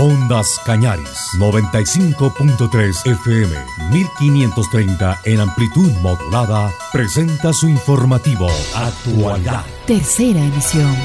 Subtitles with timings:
[0.00, 3.54] Ondas Cañaris, 95.3 FM,
[3.90, 9.62] 1530 en amplitud modulada, presenta su informativo Actualidad.
[9.86, 10.96] Tercera emisión.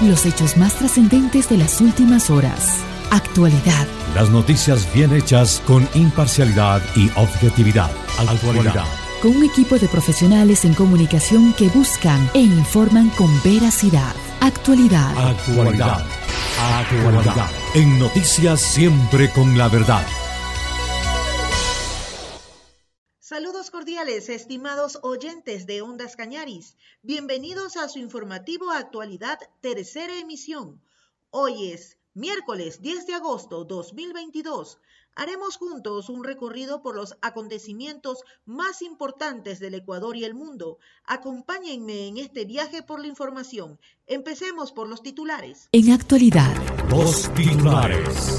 [0.00, 2.78] Los hechos más trascendentes de las últimas horas.
[3.10, 3.86] Actualidad.
[4.14, 7.90] Las noticias bien hechas con imparcialidad y objetividad.
[8.18, 8.86] Actualidad.
[9.20, 14.14] Con un equipo de profesionales en comunicación que buscan e informan con veracidad.
[14.40, 15.12] Actualidad.
[15.18, 16.06] Actualidad.
[16.60, 17.48] Actualidad.
[17.74, 20.04] En noticias siempre con la verdad.
[23.20, 26.76] Saludos cordiales, estimados oyentes de Ondas Cañaris.
[27.02, 30.82] Bienvenidos a su informativo Actualidad, tercera emisión.
[31.30, 34.80] Hoy es miércoles 10 de agosto 2022.
[35.18, 40.78] Haremos juntos un recorrido por los acontecimientos más importantes del Ecuador y el mundo.
[41.04, 43.80] Acompáñenme en este viaje por la información.
[44.06, 45.70] Empecemos por los titulares.
[45.72, 46.54] En actualidad.
[46.88, 48.38] Los titulares.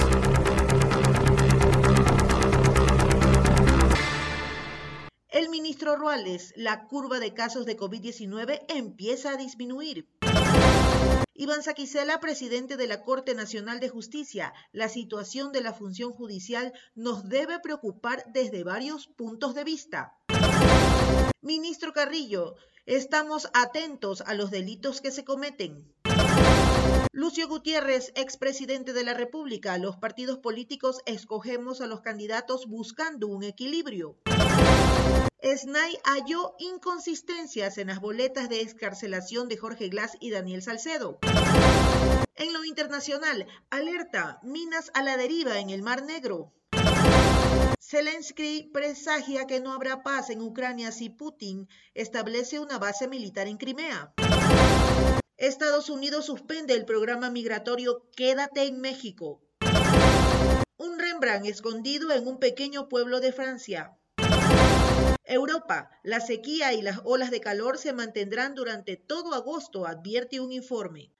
[5.28, 10.08] El ministro Ruales, la curva de casos de COVID-19 empieza a disminuir.
[11.42, 16.74] Iván Saquicela, presidente de la Corte Nacional de Justicia, la situación de la función judicial
[16.96, 20.18] nos debe preocupar desde varios puntos de vista.
[21.40, 25.90] Ministro Carrillo, estamos atentos a los delitos que se cometen.
[27.14, 33.44] Lucio Gutiérrez, expresidente de la República, los partidos políticos escogemos a los candidatos buscando un
[33.44, 34.18] equilibrio.
[35.42, 41.20] SNAI halló inconsistencias en las boletas de escarcelación de Jorge Glass y Daniel Salcedo.
[42.36, 46.52] En lo internacional, alerta, minas a la deriva en el Mar Negro.
[47.80, 53.58] Zelensky presagia que no habrá paz en Ucrania si Putin establece una base militar en
[53.58, 54.14] Crimea.
[55.38, 59.42] Estados Unidos suspende el programa migratorio Quédate en México.
[60.76, 63.99] Un Rembrandt escondido en un pequeño pueblo de Francia.
[65.30, 70.52] Europa, la sequía y las olas de calor se mantendrán durante todo agosto, advierte un
[70.52, 71.12] informe.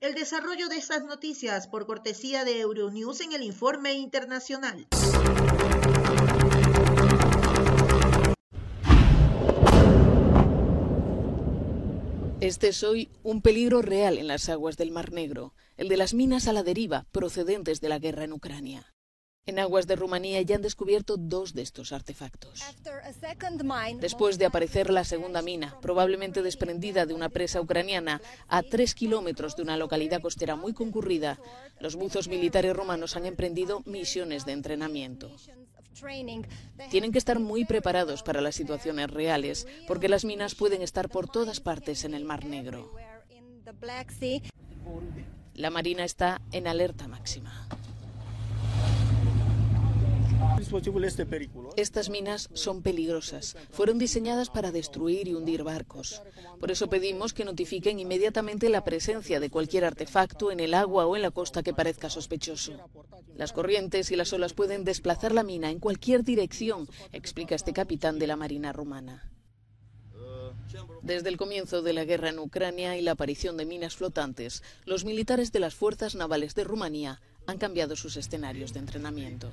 [0.00, 4.86] El desarrollo de estas noticias por cortesía de Euronews en el informe internacional.
[12.40, 16.14] Este es hoy un peligro real en las aguas del Mar Negro, el de las
[16.14, 18.92] minas a la deriva procedentes de la guerra en Ucrania.
[19.44, 22.62] En aguas de Rumanía ya han descubierto dos de estos artefactos.
[23.98, 29.56] Después de aparecer la segunda mina, probablemente desprendida de una presa ucraniana, a tres kilómetros
[29.56, 31.40] de una localidad costera muy concurrida,
[31.80, 35.32] los buzos militares romanos han emprendido misiones de entrenamiento.
[36.90, 41.28] Tienen que estar muy preparados para las situaciones reales, porque las minas pueden estar por
[41.28, 42.94] todas partes en el Mar Negro.
[45.54, 47.68] La Marina está en alerta máxima.
[51.76, 53.56] Estas minas son peligrosas.
[53.70, 56.22] Fueron diseñadas para destruir y hundir barcos.
[56.60, 61.16] Por eso pedimos que notifiquen inmediatamente la presencia de cualquier artefacto en el agua o
[61.16, 62.72] en la costa que parezca sospechoso.
[63.36, 68.18] Las corrientes y las olas pueden desplazar la mina en cualquier dirección, explica este capitán
[68.18, 69.30] de la Marina rumana.
[71.02, 75.04] Desde el comienzo de la guerra en Ucrania y la aparición de minas flotantes, los
[75.04, 79.50] militares de las fuerzas navales de Rumanía han cambiado sus escenarios de entrenamiento.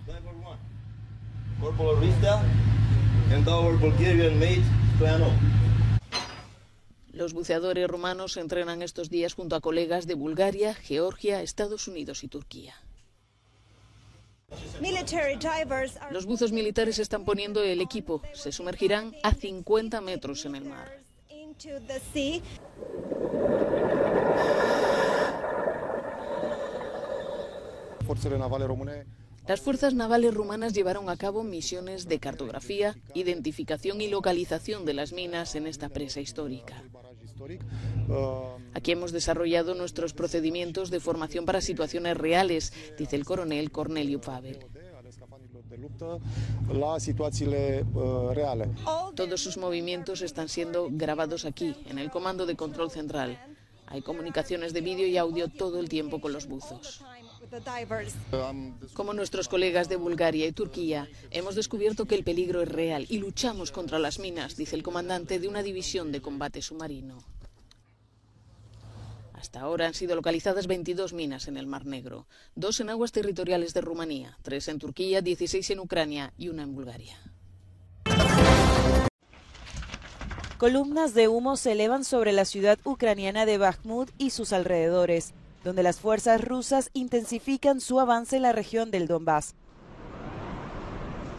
[7.12, 12.30] Los buceadores rumanos entrenan estos días junto a colegas de Bulgaria, Georgia, Estados Unidos y
[12.30, 12.76] Turquía.
[16.12, 18.22] Los buzos militares están poniendo el equipo.
[18.34, 20.88] Se sumergirán a 50 metros en el mar.
[29.50, 35.12] Las fuerzas navales rumanas llevaron a cabo misiones de cartografía, identificación y localización de las
[35.12, 36.84] minas en esta presa histórica.
[38.76, 44.60] Aquí hemos desarrollado nuestros procedimientos de formación para situaciones reales, dice el coronel Cornelio Pavel.
[49.16, 53.40] Todos sus movimientos están siendo grabados aquí, en el comando de control central.
[53.88, 57.04] Hay comunicaciones de vídeo y audio todo el tiempo con los buzos.
[58.94, 63.18] Como nuestros colegas de Bulgaria y Turquía, hemos descubierto que el peligro es real y
[63.18, 67.18] luchamos contra las minas, dice el comandante de una división de combate submarino.
[69.34, 73.74] Hasta ahora han sido localizadas 22 minas en el Mar Negro, dos en aguas territoriales
[73.74, 77.18] de Rumanía, tres en Turquía, 16 en Ucrania y una en Bulgaria.
[80.60, 85.34] Columnas de humo se elevan sobre la ciudad ucraniana de Bakhmut y sus alrededores.
[85.64, 89.56] Donde las fuerzas rusas intensifican su avance en la región del Donbass.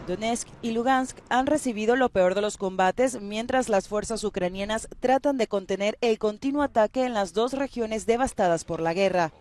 [0.07, 5.37] Donetsk y Lugansk han recibido lo peor de los combates mientras las fuerzas ucranianas tratan
[5.37, 9.31] de contener el continuo ataque en las dos regiones devastadas por la guerra.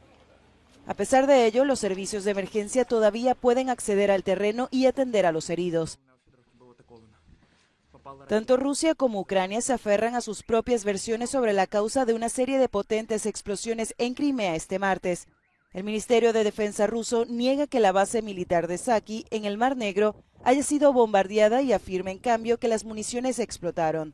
[0.87, 5.25] A pesar de ello, los servicios de emergencia todavía pueden acceder al terreno y atender
[5.26, 5.99] a los heridos.
[8.29, 12.29] Tanto Rusia como Ucrania se aferran a sus propias versiones sobre la causa de una
[12.29, 15.27] serie de potentes explosiones en Crimea este martes.
[15.73, 19.77] El Ministerio de Defensa ruso niega que la base militar de Saki, en el Mar
[19.77, 24.12] Negro, haya sido bombardeada y afirma en cambio que las municiones explotaron.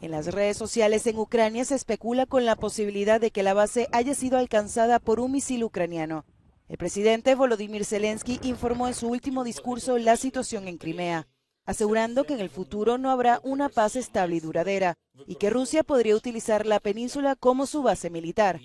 [0.00, 3.88] En las redes sociales en Ucrania se especula con la posibilidad de que la base
[3.92, 6.24] haya sido alcanzada por un misil ucraniano.
[6.68, 11.28] El presidente Volodymyr Zelensky informó en su último discurso la situación en Crimea,
[11.66, 14.96] asegurando que en el futuro no habrá una paz estable y duradera
[15.26, 18.60] y que Rusia podría utilizar la península como su base militar.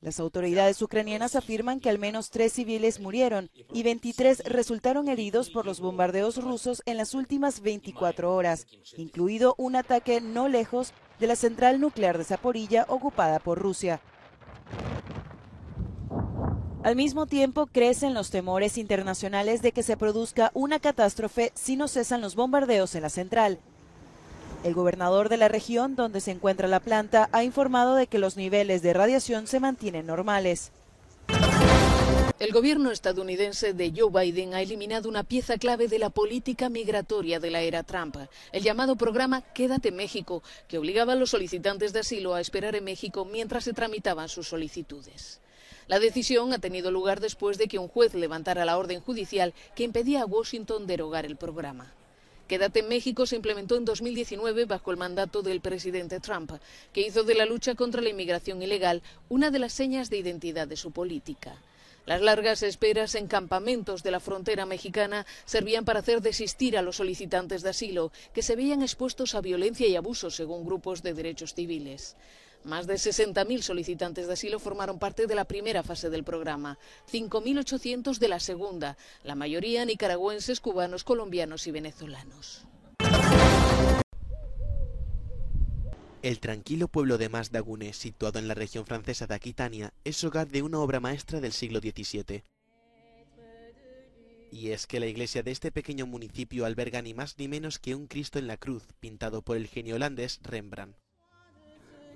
[0.00, 5.64] Las autoridades ucranianas afirman que al menos tres civiles murieron y 23 resultaron heridos por
[5.64, 8.66] los bombardeos rusos en las últimas 24 horas,
[8.98, 14.02] incluido un ataque no lejos de la central nuclear de Zaporilla ocupada por Rusia.
[16.84, 21.88] Al mismo tiempo, crecen los temores internacionales de que se produzca una catástrofe si no
[21.88, 23.58] cesan los bombardeos en la central,
[24.64, 28.38] el gobernador de la región donde se encuentra la planta ha informado de que los
[28.38, 30.72] niveles de radiación se mantienen normales.
[32.38, 37.40] El gobierno estadounidense de Joe Biden ha eliminado una pieza clave de la política migratoria
[37.40, 38.16] de la era Trump,
[38.52, 42.84] el llamado programa Quédate México, que obligaba a los solicitantes de asilo a esperar en
[42.84, 45.40] México mientras se tramitaban sus solicitudes.
[45.86, 49.84] La decisión ha tenido lugar después de que un juez levantara la orden judicial que
[49.84, 51.92] impedía a Washington derogar el programa.
[52.48, 56.52] Quédate en México se implementó en 2019 bajo el mandato del presidente Trump,
[56.92, 60.68] que hizo de la lucha contra la inmigración ilegal una de las señas de identidad
[60.68, 61.56] de su política.
[62.06, 66.96] Las largas esperas en campamentos de la frontera mexicana servían para hacer desistir a los
[66.96, 71.54] solicitantes de asilo, que se veían expuestos a violencia y abuso según grupos de derechos
[71.54, 72.14] civiles.
[72.64, 76.78] Más de 60.000 solicitantes de asilo formaron parte de la primera fase del programa,
[77.12, 82.66] 5.800 de la segunda, la mayoría nicaragüenses, cubanos, colombianos y venezolanos.
[86.22, 90.62] El tranquilo pueblo de Masdagune, situado en la región francesa de Aquitania, es hogar de
[90.62, 92.44] una obra maestra del siglo XVII.
[94.50, 97.94] Y es que la iglesia de este pequeño municipio alberga ni más ni menos que
[97.94, 101.03] un Cristo en la cruz, pintado por el genio holandés Rembrandt.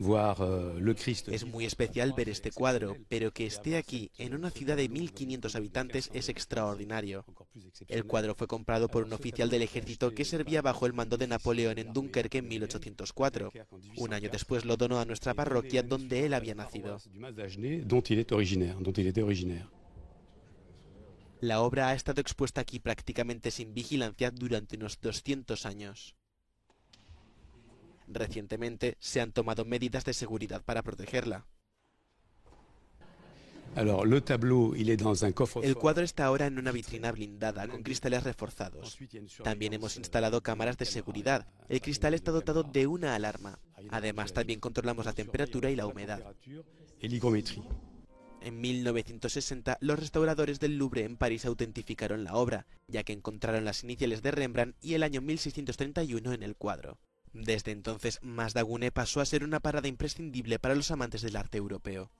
[0.00, 0.94] Euh,
[1.26, 5.54] es muy especial ver este cuadro, pero que esté aquí, en una ciudad de 1.500
[5.56, 7.24] habitantes, es extraordinario.
[7.88, 11.26] El cuadro fue comprado por un oficial del ejército que servía bajo el mando de
[11.26, 13.52] Napoleón en Dunkerque en 1804.
[13.96, 16.98] Un año después lo donó a nuestra parroquia donde él había nacido.
[21.40, 26.17] La obra ha estado expuesta aquí prácticamente sin vigilancia durante unos 200 años.
[28.08, 31.46] Recientemente se han tomado medidas de seguridad para protegerla.
[35.62, 38.98] El cuadro está ahora en una vitrina blindada con cristales reforzados.
[39.44, 41.46] También hemos instalado cámaras de seguridad.
[41.68, 43.60] El cristal está dotado de una alarma.
[43.90, 46.34] Además, también controlamos la temperatura y la humedad.
[48.40, 53.84] En 1960, los restauradores del Louvre en París autentificaron la obra, ya que encontraron las
[53.84, 56.98] iniciales de Rembrandt y el año 1631 en el cuadro.
[57.32, 62.10] Desde entonces, Masdagune pasó a ser una parada imprescindible para los amantes del arte europeo.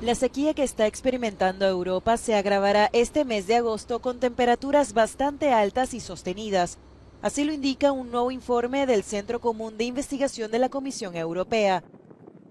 [0.00, 5.50] La sequía que está experimentando Europa se agravará este mes de agosto con temperaturas bastante
[5.50, 6.78] altas y sostenidas.
[7.22, 11.82] Así lo indica un nuevo informe del Centro Común de Investigación de la Comisión Europea.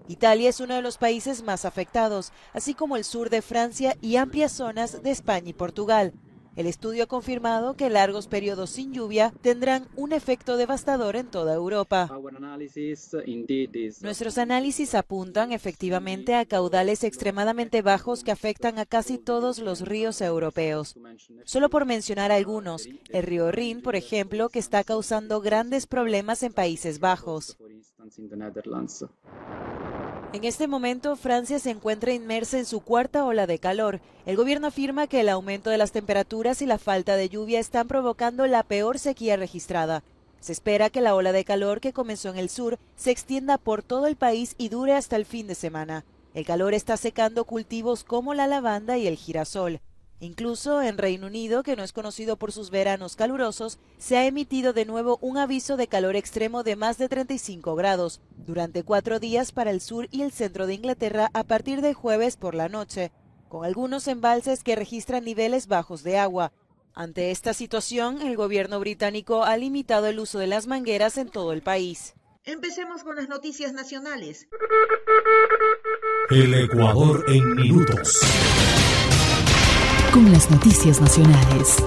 [0.08, 4.16] Italia es uno de los países más afectados, así como el sur de Francia y
[4.16, 6.12] amplias zonas de España y Portugal.
[6.56, 11.54] El estudio ha confirmado que largos periodos sin lluvia tendrán un efecto devastador en toda
[11.54, 12.08] Europa.
[14.02, 20.20] Nuestros análisis apuntan efectivamente a caudales extremadamente bajos que afectan a casi todos los ríos
[20.20, 20.96] europeos.
[21.44, 26.52] Solo por mencionar algunos, el río Rin, por ejemplo, que está causando grandes problemas en
[26.52, 27.56] Países Bajos.
[30.34, 34.00] En este momento, Francia se encuentra inmersa en su cuarta ola de calor.
[34.26, 37.86] El gobierno afirma que el aumento de las temperaturas y la falta de lluvia están
[37.86, 40.02] provocando la peor sequía registrada.
[40.40, 43.84] Se espera que la ola de calor que comenzó en el sur se extienda por
[43.84, 46.04] todo el país y dure hasta el fin de semana.
[46.34, 49.80] El calor está secando cultivos como la lavanda y el girasol.
[50.20, 54.72] Incluso en Reino Unido, que no es conocido por sus veranos calurosos, se ha emitido
[54.72, 59.52] de nuevo un aviso de calor extremo de más de 35 grados durante cuatro días
[59.52, 63.10] para el sur y el centro de Inglaterra a partir de jueves por la noche,
[63.48, 66.52] con algunos embalses que registran niveles bajos de agua.
[66.94, 71.52] Ante esta situación, el gobierno británico ha limitado el uso de las mangueras en todo
[71.52, 72.14] el país.
[72.44, 74.46] Empecemos con las noticias nacionales.
[76.30, 78.20] El Ecuador en minutos
[80.14, 81.82] con las noticias nacionales.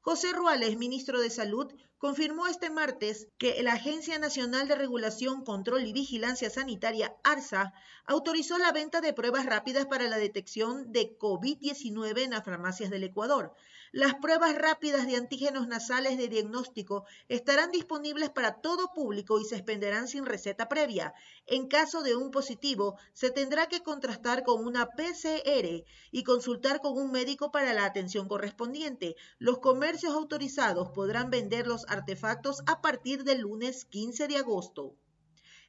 [0.00, 5.86] José Ruales, ministro de Salud, confirmó este martes que la Agencia Nacional de Regulación, Control
[5.86, 7.72] y Vigilancia Sanitaria, ARSA,
[8.04, 13.04] autorizó la venta de pruebas rápidas para la detección de COVID-19 en las farmacias del
[13.04, 13.54] Ecuador.
[13.92, 19.54] Las pruebas rápidas de antígenos nasales de diagnóstico estarán disponibles para todo público y se
[19.56, 21.14] expenderán sin receta previa.
[21.46, 26.98] En caso de un positivo, se tendrá que contrastar con una PCR y consultar con
[26.98, 29.16] un médico para la atención correspondiente.
[29.38, 34.96] Los comercios autorizados podrán vender los artefactos a partir del lunes 15 de agosto.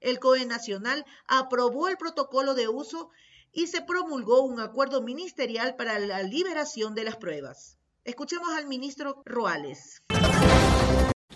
[0.02, 3.12] El COE Nacional aprobó el protocolo de uso
[3.54, 7.79] y se promulgó un acuerdo ministerial para la liberación de las pruebas.
[8.06, 10.02] Escuchemos al ministro Roales.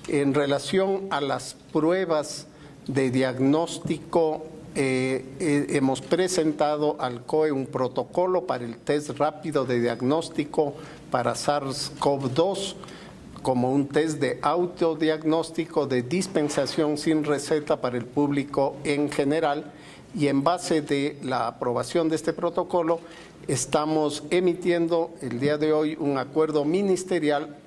[0.08, 2.48] En relación a las pruebas
[2.88, 9.82] de diagnóstico, eh, eh, hemos presentado al COE un protocolo para el test rápido de
[9.82, 10.74] diagnóstico
[11.12, 12.76] para SARS-CoV-2
[13.42, 19.72] como un test de autodiagnóstico de dispensación sin receta para el público en general
[20.16, 23.00] y en base de la aprobación de este protocolo
[23.48, 27.58] estamos emitiendo el día de hoy un acuerdo ministerial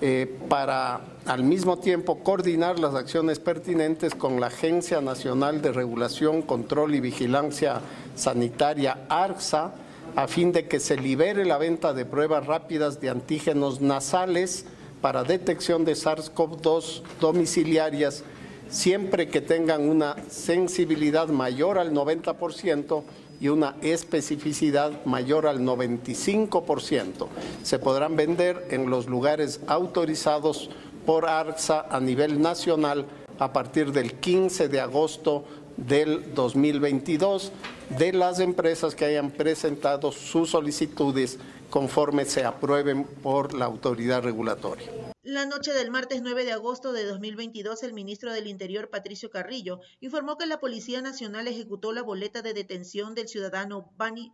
[0.00, 6.42] eh, para al mismo tiempo coordinar las acciones pertinentes con la Agencia Nacional de Regulación,
[6.42, 7.80] Control y Vigilancia
[8.14, 9.72] Sanitaria, ARSA,
[10.14, 14.66] a fin de que se libere la venta de pruebas rápidas de antígenos nasales
[15.00, 18.24] para detección de SARS-CoV-2 domiciliarias,
[18.68, 23.02] siempre que tengan una sensibilidad mayor al 90%
[23.40, 27.28] y una especificidad mayor al 95%.
[27.62, 30.70] Se podrán vender en los lugares autorizados
[31.04, 33.06] por ARSA a nivel nacional
[33.38, 35.44] a partir del 15 de agosto
[35.76, 37.52] del 2022
[37.98, 41.38] de las empresas que hayan presentado sus solicitudes
[41.70, 44.90] conforme se aprueben por la autoridad regulatoria.
[45.22, 49.80] La noche del martes 9 de agosto de 2022, el ministro del Interior, Patricio Carrillo,
[50.00, 54.32] informó que la Policía Nacional ejecutó la boleta de detención del ciudadano Bani,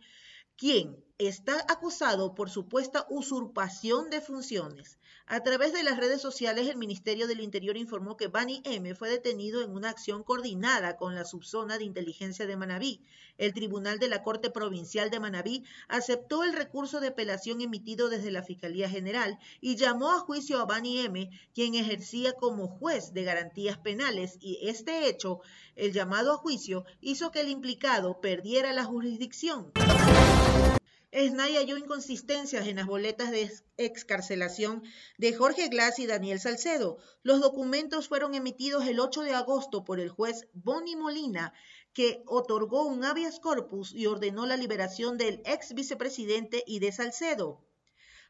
[0.57, 4.97] quien está acusado por supuesta usurpación de funciones.
[5.25, 9.09] A través de las redes sociales, el Ministerio del Interior informó que Bani M fue
[9.09, 13.01] detenido en una acción coordinada con la subzona de inteligencia de Manabí.
[13.37, 18.31] El Tribunal de la Corte Provincial de Manabí aceptó el recurso de apelación emitido desde
[18.31, 23.23] la Fiscalía General y llamó a juicio a Bani M, quien ejercía como juez de
[23.23, 25.39] garantías penales, y este hecho,
[25.77, 29.71] el llamado a juicio, hizo que el implicado perdiera la jurisdicción.
[31.13, 34.81] SNAI halló inconsistencias en las boletas de excarcelación
[35.19, 36.97] de Jorge Glass y Daniel Salcedo.
[37.21, 41.53] Los documentos fueron emitidos el 8 de agosto por el juez Boni Molina,
[41.93, 47.63] que otorgó un habeas corpus y ordenó la liberación del ex vicepresidente y de Salcedo.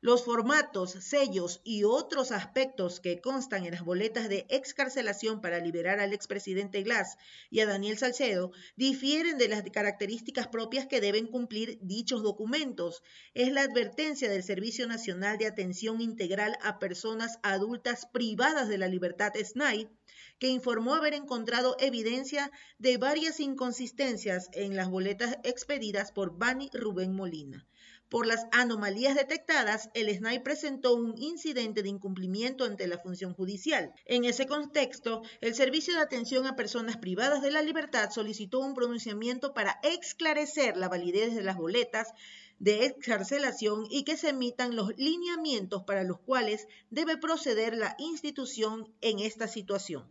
[0.03, 6.01] Los formatos, sellos y otros aspectos que constan en las boletas de excarcelación para liberar
[6.01, 7.15] al expresidente Glass
[7.49, 13.01] y a Daniel Salcedo difieren de las características propias que deben cumplir dichos documentos.
[13.33, 18.89] Es la advertencia del Servicio Nacional de Atención Integral a Personas Adultas Privadas de la
[18.89, 19.89] Libertad SNAI
[20.37, 27.15] que informó haber encontrado evidencia de varias inconsistencias en las boletas expedidas por Bani Rubén
[27.15, 27.65] Molina.
[28.09, 33.93] Por las anomalías detectadas, el SNAI presentó un incidente de incumplimiento ante la función judicial.
[34.05, 38.75] En ese contexto, el Servicio de Atención a Personas Privadas de la Libertad solicitó un
[38.75, 42.13] pronunciamiento para esclarecer la validez de las boletas
[42.59, 48.93] de excarcelación y que se emitan los lineamientos para los cuales debe proceder la institución
[49.01, 50.07] en esta situación.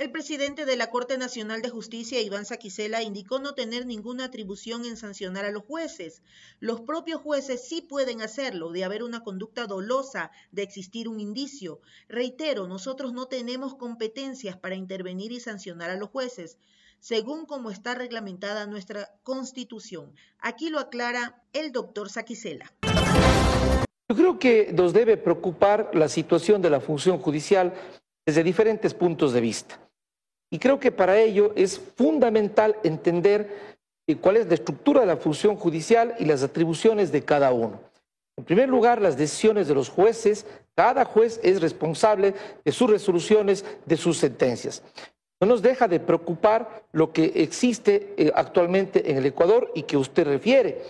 [0.00, 4.86] El presidente de la Corte Nacional de Justicia, Iván Saquicela, indicó no tener ninguna atribución
[4.86, 6.22] en sancionar a los jueces.
[6.58, 11.82] Los propios jueces sí pueden hacerlo, de haber una conducta dolosa, de existir un indicio.
[12.08, 16.56] Reitero, nosotros no tenemos competencias para intervenir y sancionar a los jueces,
[16.98, 20.14] según como está reglamentada nuestra Constitución.
[20.38, 22.72] Aquí lo aclara el doctor Saquicela.
[24.08, 27.74] Yo creo que nos debe preocupar la situación de la función judicial
[28.24, 29.89] desde diferentes puntos de vista.
[30.50, 33.70] Y creo que para ello es fundamental entender
[34.16, 37.80] cuál es la estructura de la función judicial y las atribuciones de cada uno.
[38.36, 40.46] En primer lugar, las decisiones de los jueces.
[40.74, 44.82] Cada juez es responsable de sus resoluciones, de sus sentencias.
[45.40, 49.96] No nos deja de preocupar lo que existe eh, actualmente en el Ecuador y que
[49.96, 50.82] usted refiere,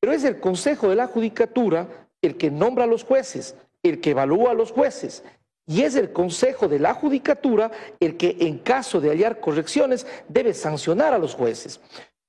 [0.00, 1.88] pero es el Consejo de la Judicatura
[2.20, 5.24] el que nombra a los jueces, el que evalúa a los jueces,
[5.72, 10.52] y es el Consejo de la Judicatura el que en caso de hallar correcciones debe
[10.52, 11.80] sancionar a los jueces.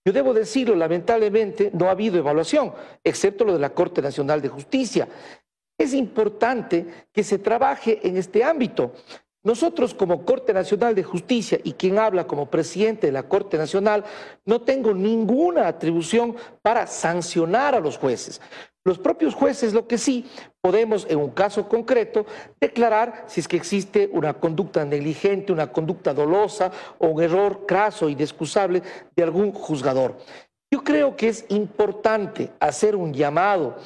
[0.06, 2.74] Yo debo decirlo, lamentablemente no ha habido evaluación,
[3.04, 5.10] excepto lo de la Corte Nacional de Justicia.
[5.78, 8.94] Es importante que se trabaje en este ámbito.
[9.44, 14.06] Nosotros como Corte Nacional de Justicia y quien habla como presidente de la Corte Nacional,
[14.46, 18.40] no tengo ninguna atribución para sancionar a los jueces.
[18.86, 20.26] Los propios jueces lo que sí
[20.60, 22.26] podemos, en un caso concreto,
[22.60, 28.10] declarar si es que existe una conducta negligente, una conducta dolosa o un error craso
[28.10, 28.82] y descusable
[29.16, 30.18] de algún juzgador.
[30.70, 33.78] Yo creo que es importante hacer un llamado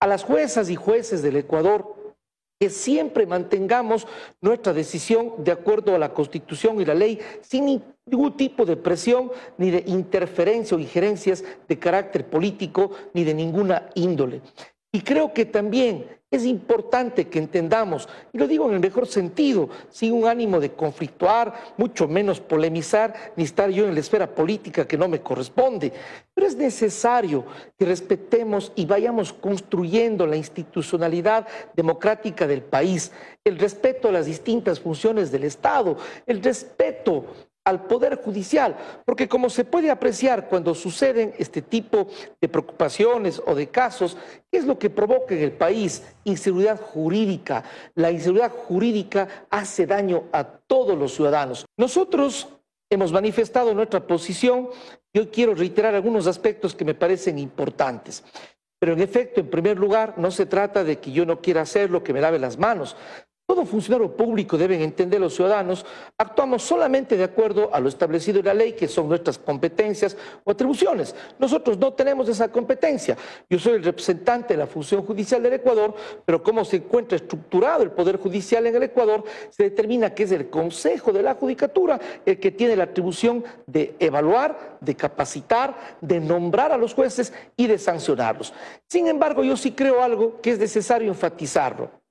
[0.00, 1.95] a las juezas y jueces del Ecuador
[2.58, 4.06] que siempre mantengamos
[4.40, 9.30] nuestra decisión de acuerdo a la Constitución y la ley, sin ningún tipo de presión
[9.58, 14.40] ni de interferencia o injerencias de carácter político ni de ninguna índole.
[14.96, 19.68] Y creo que también es importante que entendamos, y lo digo en el mejor sentido,
[19.90, 24.88] sin un ánimo de conflictuar, mucho menos polemizar, ni estar yo en la esfera política
[24.88, 25.92] que no me corresponde,
[26.32, 27.44] pero es necesario
[27.78, 33.12] que respetemos y vayamos construyendo la institucionalidad democrática del país,
[33.44, 37.26] el respeto a las distintas funciones del Estado, el respeto
[37.66, 42.06] al Poder Judicial, porque como se puede apreciar cuando suceden este tipo
[42.40, 44.16] de preocupaciones o de casos,
[44.50, 46.04] ¿qué es lo que provoca en el país?
[46.22, 47.64] Inseguridad jurídica.
[47.96, 51.66] La inseguridad jurídica hace daño a todos los ciudadanos.
[51.76, 52.48] Nosotros
[52.88, 54.68] hemos manifestado nuestra posición
[55.12, 58.22] y hoy quiero reiterar algunos aspectos que me parecen importantes.
[58.78, 62.04] Pero en efecto, en primer lugar, no se trata de que yo no quiera hacerlo,
[62.04, 62.96] que me lave las manos,
[63.46, 65.86] todo funcionario público deben entender los ciudadanos,
[66.18, 70.50] actuamos solamente de acuerdo a lo establecido en la ley, que son nuestras competencias o
[70.50, 71.14] atribuciones.
[71.38, 73.16] Nosotros no tenemos esa competencia.
[73.48, 75.94] Yo soy el representante de la función judicial del Ecuador,
[76.24, 80.32] pero como se encuentra estructurado el Poder Judicial en el Ecuador, se determina que es
[80.32, 86.18] el Consejo de la Judicatura el que tiene la atribución de evaluar, de capacitar, de
[86.18, 88.52] nombrar a los jueces y de sancionarlos.
[88.88, 92.05] Sin embargo, yo sí creo algo que es necesario enfatizarlo.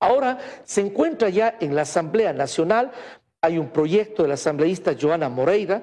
[0.00, 2.92] Ahora se encuentra ya en la Asamblea Nacional,
[3.40, 5.82] hay un proyecto de la asambleísta Joana Moreira,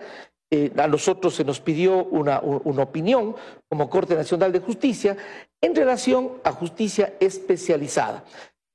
[0.53, 3.35] eh, a nosotros se nos pidió una, una, opinión
[3.69, 5.15] como Corte Nacional de Justicia
[5.61, 8.25] en relación a justicia especializada.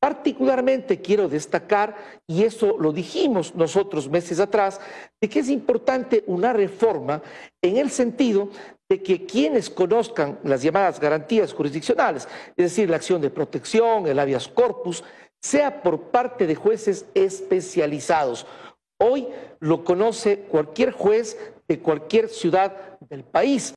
[0.00, 1.96] Particularmente quiero destacar,
[2.26, 4.80] y eso lo dijimos nosotros meses atrás,
[5.20, 7.20] de que es importante una reforma
[7.60, 8.48] en el sentido
[8.88, 14.18] de que quienes conozcan las llamadas garantías jurisdiccionales, es decir, la acción de protección, el
[14.18, 15.02] habeas corpus,
[15.46, 18.46] sea por parte de jueces especializados.
[18.98, 19.28] Hoy
[19.60, 23.72] lo conoce cualquier juez de cualquier ciudad del país.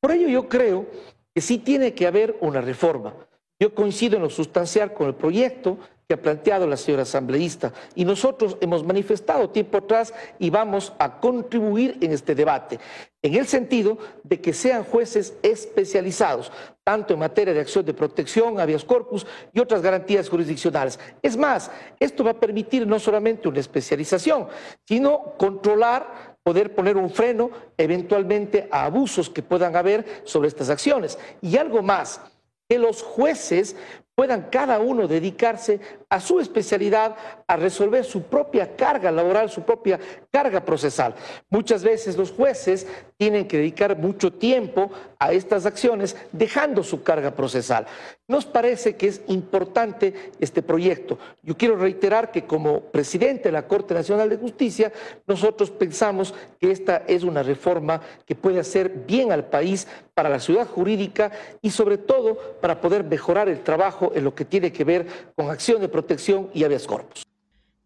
[0.00, 0.86] Por ello yo creo
[1.34, 3.14] que sí tiene que haber una reforma.
[3.60, 5.78] Yo coincido en lo sustancial con el proyecto
[6.10, 11.20] que ha planteado la señora asambleísta y nosotros hemos manifestado tiempo atrás y vamos a
[11.20, 12.80] contribuir en este debate,
[13.22, 16.50] en el sentido de que sean jueces especializados,
[16.82, 20.98] tanto en materia de acción de protección, habeas corpus y otras garantías jurisdiccionales.
[21.22, 21.70] Es más,
[22.00, 24.48] esto va a permitir no solamente una especialización,
[24.88, 31.20] sino controlar poder poner un freno eventualmente a abusos que puedan haber sobre estas acciones.
[31.40, 32.20] Y algo más,
[32.68, 33.76] que los jueces
[34.20, 35.80] puedan cada uno dedicarse
[36.10, 39.98] a su especialidad, a resolver su propia carga laboral, su propia
[40.30, 41.14] carga procesal.
[41.48, 47.30] Muchas veces los jueces tienen que dedicar mucho tiempo a estas acciones, dejando su carga
[47.30, 47.86] procesal.
[48.30, 51.18] Nos parece que es importante este proyecto.
[51.42, 54.92] Yo quiero reiterar que como presidente de la Corte Nacional de Justicia,
[55.26, 60.38] nosotros pensamos que esta es una reforma que puede hacer bien al país para la
[60.38, 64.84] ciudad jurídica y sobre todo para poder mejorar el trabajo en lo que tiene que
[64.84, 67.29] ver con acción de protección y habeas corpus.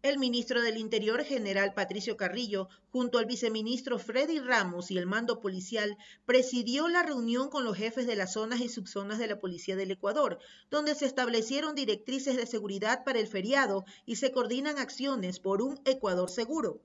[0.05, 5.39] El ministro del Interior, general Patricio Carrillo, junto al viceministro Freddy Ramos y el mando
[5.39, 9.75] policial, presidió la reunión con los jefes de las zonas y subzonas de la Policía
[9.75, 10.37] del Ecuador,
[10.69, 15.81] donde se establecieron directrices de seguridad para el feriado y se coordinan acciones por un
[15.85, 16.83] Ecuador seguro.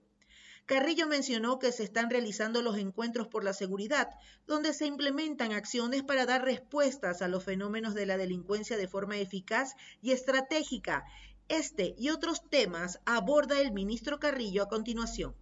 [0.70, 4.09] Carrillo mencionó que se están realizando los encuentros por la seguridad,
[4.46, 9.18] donde se implementan acciones para dar respuestas a los fenómenos de la delincuencia de forma
[9.18, 11.04] eficaz y estratégica.
[11.50, 15.32] Este y otros temas aborda el ministro Carrillo a continuación.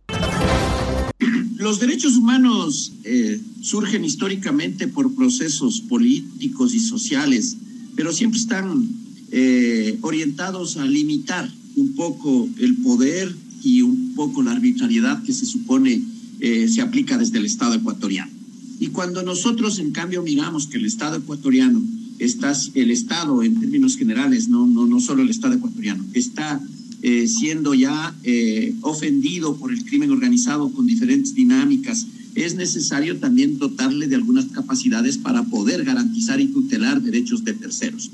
[1.58, 7.58] Los derechos humanos eh, surgen históricamente por procesos políticos y sociales,
[7.94, 8.88] pero siempre están
[9.32, 15.44] eh, orientados a limitar un poco el poder y un poco la arbitrariedad que se
[15.44, 16.00] supone
[16.40, 18.32] eh, se aplica desde el Estado ecuatoriano.
[18.80, 21.82] Y cuando nosotros, en cambio, miramos que el Estado ecuatoriano
[22.18, 26.60] está, el Estado en términos generales, no, no, no solo el Estado ecuatoriano, está
[27.02, 33.58] eh, siendo ya eh, ofendido por el crimen organizado con diferentes dinámicas, es necesario también
[33.58, 38.10] dotarle de algunas capacidades para poder garantizar y tutelar derechos de terceros.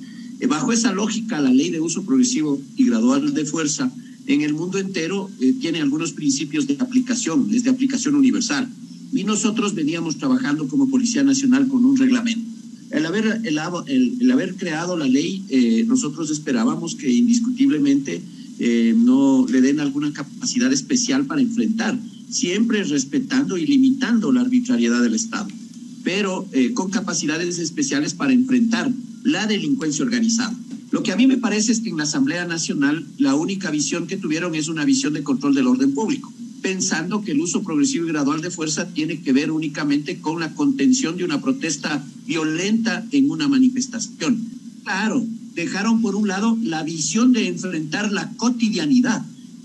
[0.49, 3.93] bajo esa lógica, la ley de uso progresivo y gradual de fuerza
[4.27, 8.69] en el mundo entero eh, tiene algunos principios de aplicación, es de aplicación universal.
[9.13, 12.54] Y nosotros veníamos trabajando como Policía Nacional con un reglamento.
[12.95, 13.59] El haber, el,
[14.21, 18.23] el, haber creado la ley, eh, nosotros esperábamos que indiscutiblemente
[18.61, 21.99] eh, no le den alguna capacidad especial para enfrentar,
[22.31, 25.49] siempre respetando y limitando la arbitrariedad del Estado,
[26.05, 28.93] pero con capacidades especiales para enfrentar
[29.25, 30.55] la delincuencia organizada.
[30.93, 34.07] Lo que a mí me parece es que en la Asamblea Nacional la única visión
[34.07, 36.33] que tuvieron es una visión de control del orden público,
[36.65, 40.55] pensando que el uso progresivo y gradual de fuerza tiene que ver únicamente con la
[40.55, 44.43] contención de una protesta violenta en una manifestación.
[44.83, 45.23] Claro,
[45.55, 49.23] dejaron por un lado la visión de enfrentar la cotidianidad,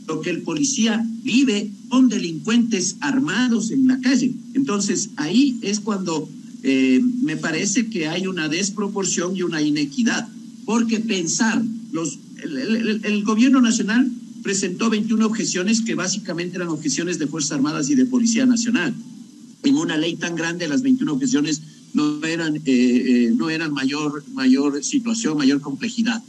[0.10, 4.34] lo que el policía vive con delincuentes armados en la calle.
[4.54, 6.28] Entonces ahí es cuando
[6.64, 10.28] eh, me parece que hay una desproporción y una inequidad
[10.66, 14.12] porque pensar, los, el, gobierno nacional
[14.44, 18.94] presentó 21 objeciones que básicamente eran objeciones de Fuerzas Armadas y de Policía Nacional.
[19.64, 21.62] En una ley tan grande, las 21 objeciones
[21.94, 26.24] no eran, eh, eh, no eran mayor, mayor situación, mayor complejidad.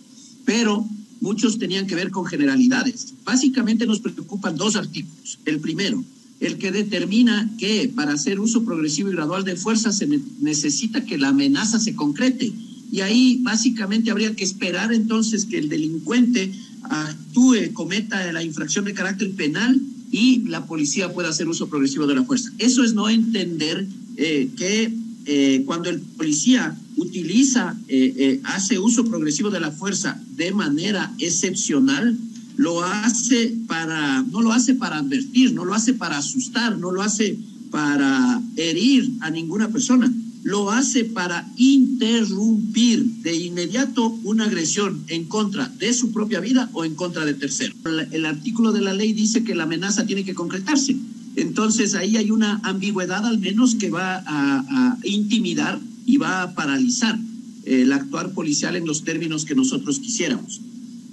[0.44, 0.86] Pero
[1.20, 3.14] muchos tenían que ver con generalidades.
[3.24, 5.38] Básicamente nos preocupan dos artículos.
[5.44, 6.02] El primero,
[6.40, 10.08] el que determina que para hacer uso progresivo y gradual de fuerza se
[10.40, 12.52] necesita que la amenaza se concrete
[12.92, 16.52] y ahí básicamente habría que esperar entonces que el delincuente
[16.90, 22.16] actúe, cometa la infracción de carácter penal y la policía pueda hacer uso progresivo de
[22.16, 22.50] la fuerza.
[22.58, 24.92] Eso es no entender eh, que
[25.26, 32.18] eh, cuando el policía utiliza, eh, hace uso progresivo de la fuerza de manera excepcional,
[32.56, 37.02] lo hace para, no lo hace para advertir, no lo hace para asustar, no lo
[37.02, 37.38] hace
[37.70, 45.68] para herir a ninguna persona, lo hace para interrumpir de inmediato una agresión en contra
[45.68, 47.74] de su propia vida o en contra de tercero.
[48.10, 50.96] El artículo de la ley dice que la amenaza tiene que concretarse.
[51.36, 57.18] Entonces ahí hay una ambigüedad al menos que va a, intimidar y va a paralizar
[57.64, 60.60] el actuar policial en los términos que nosotros quisiéramos.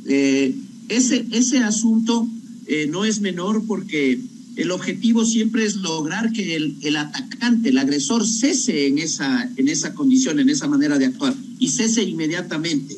[0.06, 0.56] Eh,
[0.90, 2.28] ese, ese asunto
[2.66, 4.20] eh, no es menor porque
[4.58, 9.94] el objetivo siempre es lograr que el, atacante, el agresor, cese en esa, en esa
[9.94, 12.98] condición, en esa manera de actuar y cese inmediatamente.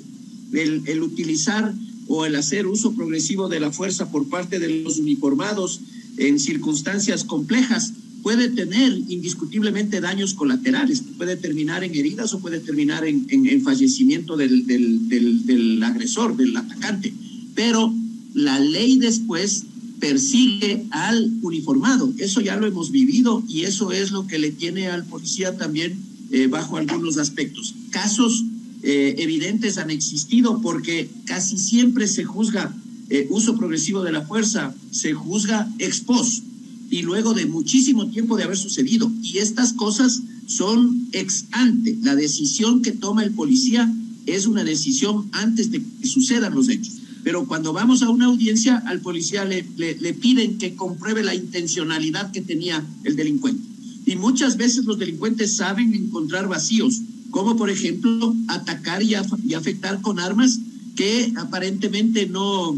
[0.54, 1.74] El, el utilizar
[2.08, 5.82] o el hacer uso progresivo de la fuerza por parte de los uniformados
[6.17, 7.93] en circunstancias complejas
[8.24, 14.38] puede tener indiscutiblemente daños colaterales, puede terminar en heridas o puede terminar en, en, fallecimiento
[14.38, 15.08] del, del,
[15.45, 17.13] del, agresor, del atacante.
[17.56, 17.93] Pero
[18.34, 19.65] la ley después
[20.00, 22.14] persigue al uniformado.
[22.18, 26.00] Eso ya lo hemos vivido y eso es lo que le tiene al policía también
[26.32, 27.76] eh, bajo algunos aspectos.
[27.90, 28.46] Casos
[28.84, 32.74] eh, evidentes han existido porque casi siempre se juzga
[33.10, 36.44] eh, uso progresivo de la fuerza, se juzga ex post
[36.92, 39.12] y luego de muchísimo tiempo de haber sucedido.
[39.24, 41.98] Y estas cosas son ex ante.
[42.04, 43.92] La decisión que toma el policía
[44.26, 46.99] es una decisión antes de que sucedan los hechos.
[47.23, 52.32] Pero cuando vamos a una audiencia, al policía le, le, piden que compruebe la intencionalidad
[52.32, 53.62] que tenía el delincuente.
[54.05, 60.01] Y muchas veces los delincuentes saben encontrar vacíos, como por ejemplo atacar y, y afectar
[60.01, 60.60] con armas
[60.95, 62.77] que aparentemente no,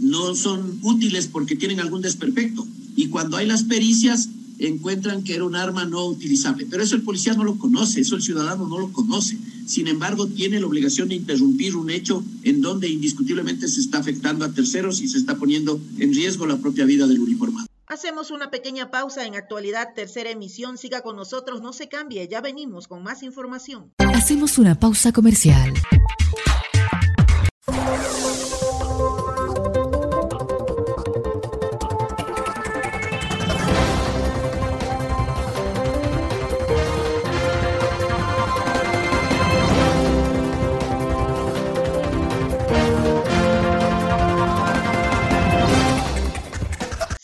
[0.00, 2.66] no son útiles porque tienen algún desperfecto.
[2.96, 4.28] Y cuando hay las pericias,
[4.58, 6.66] encuentran que era un arma no utilizable.
[6.68, 9.38] Pero eso el policía no lo conoce, eso el ciudadano no lo conoce.
[9.66, 14.44] Sin embargo, tiene la obligación de interrumpir un hecho en donde indiscutiblemente se está afectando
[14.44, 17.66] a terceros y se está poniendo en riesgo la propia vida del uniformado.
[17.86, 20.76] Hacemos una pequeña pausa en actualidad, tercera emisión.
[20.76, 23.92] Siga con nosotros, no se cambie, ya venimos con más información.
[23.98, 25.72] Hacemos una pausa comercial.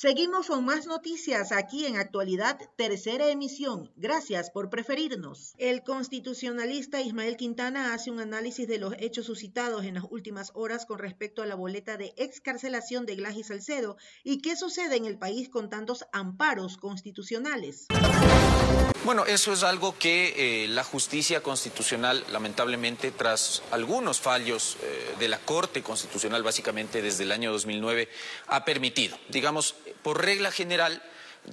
[0.04, 3.90] Seguimos con más noticias aquí en Actualidad, tercera emisión.
[3.96, 5.54] Gracias por preferirnos.
[5.56, 10.84] El constitucionalista Ismael Quintana hace un análisis de los hechos suscitados en las últimas horas
[10.84, 15.16] con respecto a la boleta de excarcelación de Gladys Salcedo y qué sucede en el
[15.16, 17.86] país con tantos amparos constitucionales.
[19.04, 25.28] Bueno, eso es algo que eh, la justicia constitucional, lamentablemente, tras algunos fallos eh, de
[25.28, 28.08] la Corte Constitucional, básicamente desde el año 2009,
[28.46, 29.18] ha permitido.
[29.28, 31.02] Digamos, por regla general,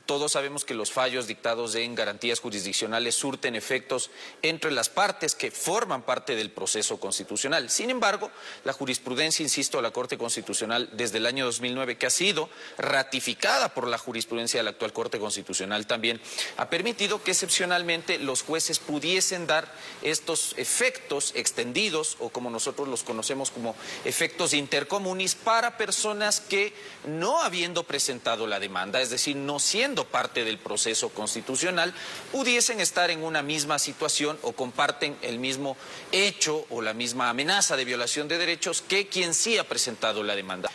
[0.05, 4.09] todos sabemos que los fallos dictados en garantías jurisdiccionales surten efectos
[4.41, 7.69] entre las partes que forman parte del proceso constitucional.
[7.69, 8.31] Sin embargo,
[8.63, 13.73] la jurisprudencia, insisto, de la Corte Constitucional desde el año 2009, que ha sido ratificada
[13.73, 16.21] por la jurisprudencia de la actual Corte Constitucional también,
[16.55, 19.73] ha permitido que excepcionalmente los jueces pudiesen dar
[20.03, 23.75] estos efectos extendidos, o como nosotros los conocemos como
[24.05, 26.73] efectos intercomunis, para personas que
[27.05, 31.91] no habiendo presentado la demanda, es decir, no siendo siendo parte del proceso constitucional,
[32.31, 35.75] pudiesen estar en una misma situación o comparten el mismo
[36.11, 40.35] hecho o la misma amenaza de violación de derechos que quien sí ha presentado la
[40.35, 40.69] demanda.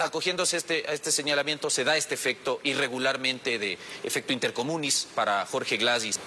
[0.00, 5.78] acogiéndose este, a este señalamiento, se da este efecto irregularmente de efecto intercomunis para Jorge
[5.78, 6.20] Glasis.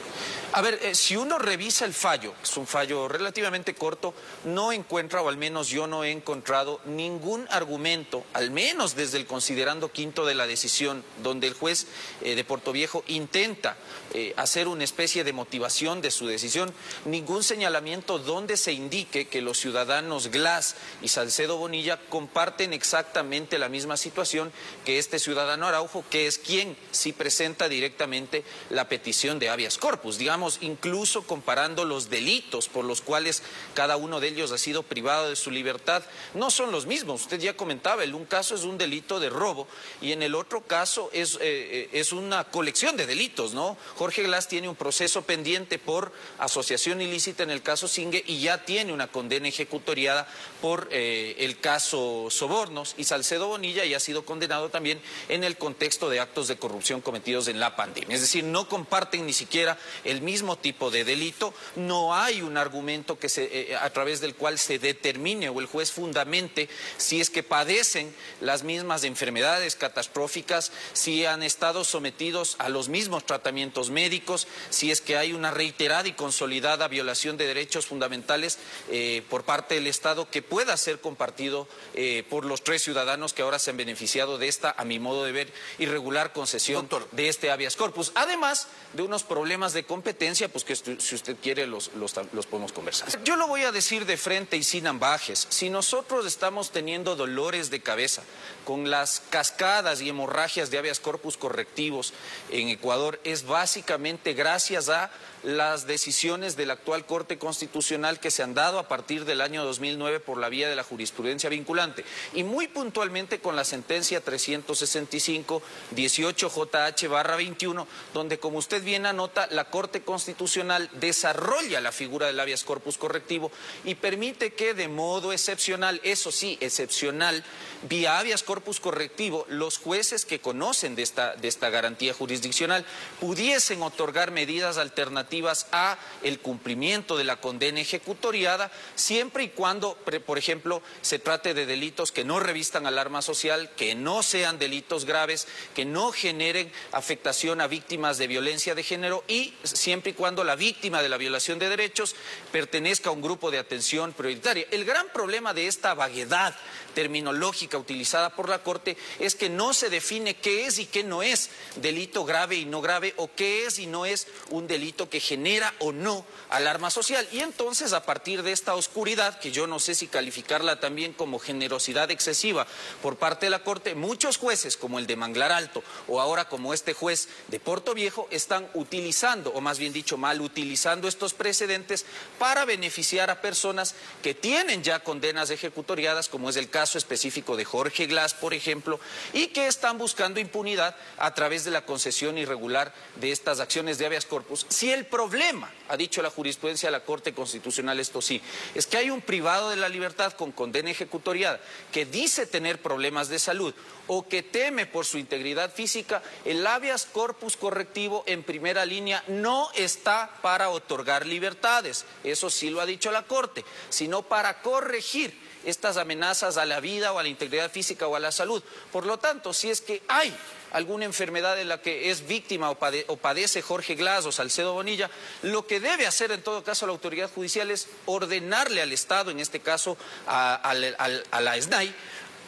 [0.54, 4.14] A ver, eh, si uno revisa el fallo, es un fallo relativamente corto,
[4.46, 9.28] no encuentra, o al menos yo no he encontrado, ningún argumento, al menos desde el
[9.28, 11.88] considerando quinto de la decisión, donde el juez
[12.22, 13.76] eh, de Puerto Viejo intenta
[14.14, 16.74] eh, hacer una especie de motivación de su decisión,
[17.06, 23.68] ningún señalamiento donde se indique que los ciudadanos Glass y Salcedo Bonilla comparten exactamente la
[23.68, 24.52] misma situación
[24.86, 30.18] que este ciudadano Araujo, que es quien sí presenta directamente la petición de habeas corpus,
[30.18, 35.30] digamos, incluso comparando los delitos por los cuales cada uno de ellos ha sido privado
[35.30, 37.24] de su libertad, no son los mismos.
[37.24, 39.68] Usted ya comentaba, en un caso es un delito de robo
[40.02, 43.78] y en el otro caso es, eh, es una colección de delitos, ¿no?
[44.14, 48.94] Glass tiene un proceso pendiente por asociación ilícita en el caso Singue y ya tiene
[48.94, 50.28] una condena ejecutoriada
[50.62, 55.58] por eh, el caso Sobornos y Salcedo Bonilla ya ha sido condenado también en el
[55.58, 58.16] contexto de actos de corrupción cometidos en la pandemia.
[58.16, 63.20] Es decir, no comparten ni siquiera el mismo tipo de delito, no hay un argumento
[63.20, 67.30] que se, eh, a través del cual se determine o el juez fundamente si es
[67.30, 74.48] que padecen las mismas enfermedades catastróficas, si han estado sometidos a los mismos tratamientos médicos,
[74.70, 78.58] si es que hay una reiterada y consolidada violación de derechos fundamentales
[78.90, 83.42] eh, por parte del Estado que pueda ser compartido eh, por los tres ciudadanos que
[83.42, 87.52] ahora se han beneficiado de esta, a mi modo de ver, irregular concesión de este
[87.52, 88.12] habeas corpus.
[88.16, 92.72] Además de unos problemas de competencia, pues que si usted quiere los, los, los podemos
[92.72, 93.24] conversar.
[93.24, 95.48] Yo lo voy a decir de frente y sin ambajes.
[95.50, 98.24] Si nosotros estamos teniendo dolores de cabeza
[98.66, 102.14] con las cascadas y hemorragias de habeas corpus correctivos
[102.52, 103.46] en Ecuador, es
[103.76, 105.10] básicamente gracias a
[105.46, 109.64] las decisiones de la actual Corte Constitucional que se han dado a partir del año
[109.64, 112.04] 2009 por la vía de la jurisprudencia vinculante.
[112.34, 119.48] Y muy puntualmente con la sentencia 365 18 JH 21 donde como usted bien anota
[119.52, 123.52] la Corte Constitucional desarrolla la figura del habeas corpus correctivo
[123.84, 127.44] y permite que de modo excepcional, eso sí, excepcional,
[127.88, 132.86] vía habeas corpus correctivo, los jueces que conocen de esta, de esta garantía jurisdiccional
[133.20, 135.35] pudiesen otorgar medidas alternativas
[135.72, 139.96] a el cumplimiento de la condena ejecutoriada, siempre y cuando,
[140.26, 145.06] por ejemplo, se trate de delitos que no revistan alarma social, que no sean delitos
[145.06, 150.44] graves, que no generen afectación a víctimas de violencia de género y siempre y cuando
[150.44, 152.16] la víctima de la violación de derechos
[152.52, 154.66] pertenezca a un grupo de atención prioritaria.
[154.72, 156.56] El gran problema de esta vaguedad
[156.96, 161.22] terminológica utilizada por la Corte es que no se define qué es y qué no
[161.22, 165.20] es delito grave y no grave o qué es y no es un delito que
[165.20, 167.28] genera o no alarma social.
[167.32, 171.38] Y entonces, a partir de esta oscuridad, que yo no sé si calificarla también como
[171.38, 172.66] generosidad excesiva
[173.02, 176.74] por parte de la Corte, muchos jueces, como el de Manglar Alto o ahora como
[176.74, 182.06] este juez de Puerto Viejo, están utilizando, o más bien dicho, mal utilizando estos precedentes
[182.40, 187.66] para beneficiar a personas que tienen ya condenas ejecutoriadas, como es el caso específico de
[187.66, 189.00] Jorge Glass, por ejemplo,
[189.34, 194.06] y que están buscando impunidad a través de la concesión irregular de estas acciones de
[194.06, 194.68] habeas corpus.
[194.70, 198.42] Si el problema, ha dicho la jurisprudencia de la Corte Constitucional, esto sí,
[198.76, 201.60] es que hay un privado de la libertad con condena ejecutoriada
[201.92, 203.74] que dice tener problemas de salud
[204.08, 209.70] o que teme por su integridad física, el habeas corpus correctivo en primera línea no
[209.74, 215.98] está para otorgar libertades, eso sí lo ha dicho la Corte, sino para corregir estas
[215.98, 218.64] amenazas a la vida o a la integridad física o a la salud.
[218.92, 220.36] Por lo tanto, si es que hay
[220.72, 225.10] alguna enfermedad en la que es víctima o, padece Jorge Glass o Salcedo Bonilla,
[225.42, 229.40] lo que debe hacer en todo caso la autoridad judicial es ordenarle al Estado, en
[229.40, 229.98] este caso
[230.28, 231.94] a, la SNAI,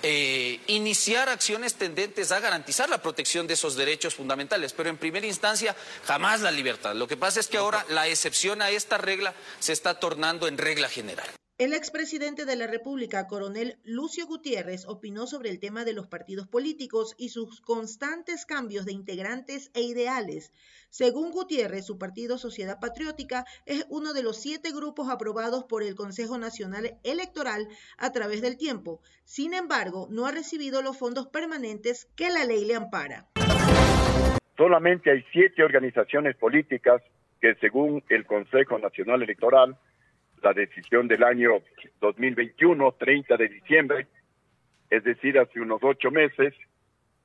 [0.03, 5.25] eh, iniciar acciones tendentes a garantizar la protección de esos derechos fundamentales, pero en primera
[5.25, 5.75] instancia
[6.05, 6.93] jamás la libertad.
[6.93, 10.57] Lo que pasa es que ahora la excepción a esta regla se está tornando en
[10.57, 11.27] regla general.
[11.59, 16.47] El expresidente de la República, coronel Lucio Gutiérrez, opinó sobre el tema de los partidos
[16.47, 20.53] políticos y sus constantes cambios de integrantes e ideales.
[20.91, 25.95] Según Gutiérrez, su partido Sociedad Patriótica es uno de los siete grupos aprobados por el
[25.95, 27.67] Consejo Nacional Electoral
[27.97, 29.01] a través del tiempo.
[29.23, 33.25] Sin embargo, no ha recibido los fondos permanentes que la ley le ampara.
[34.55, 37.01] Solamente hay siete organizaciones políticas
[37.41, 39.75] que según el Consejo Nacional Electoral
[40.41, 41.61] la decisión del año
[42.01, 44.07] 2021, 30 de diciembre,
[44.89, 46.53] es decir, hace unos ocho meses,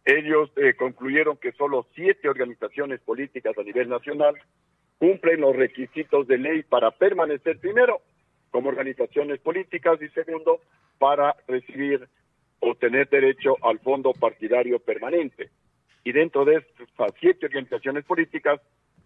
[0.04, 4.34] ellos eh, concluyeron que solo siete organizaciones políticas a nivel nacional
[4.98, 8.00] cumplen los requisitos de ley para permanecer primero
[8.50, 10.60] como organizaciones políticas y segundo
[10.98, 12.08] para recibir
[12.60, 15.50] o tener derecho al fondo partidario permanente.
[16.04, 18.60] Y dentro de estas siete organizaciones políticas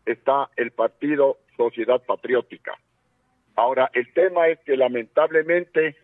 [0.05, 2.73] está el partido Sociedad Patriótica.
[3.57, 5.97] Ahora, el tema es que lamentablemente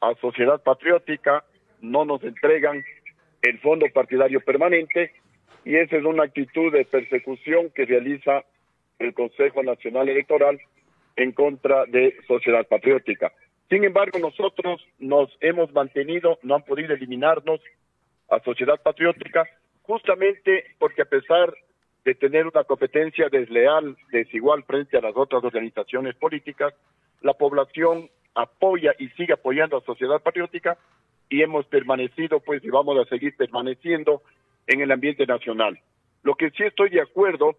[0.00, 1.44] a Sociedad Patriótica
[1.80, 2.84] no nos entregan
[3.42, 5.12] el fondo partidario permanente
[5.64, 8.44] y esa es una actitud de persecución que realiza
[8.98, 10.60] el Consejo Nacional Electoral
[11.14, 13.32] en contra de Sociedad Patriótica.
[13.68, 17.60] Sin embargo, nosotros nos hemos mantenido, no han podido eliminarnos
[18.28, 19.44] a Sociedad Patriótica,
[19.82, 21.54] justamente porque a pesar
[22.06, 26.72] de tener una competencia desleal, desigual frente a las otras organizaciones políticas,
[27.20, 30.78] la población apoya y sigue apoyando a Sociedad Patriótica
[31.28, 34.22] y hemos permanecido, pues, y vamos a seguir permaneciendo
[34.68, 35.80] en el ambiente nacional.
[36.22, 37.56] Lo que sí estoy de acuerdo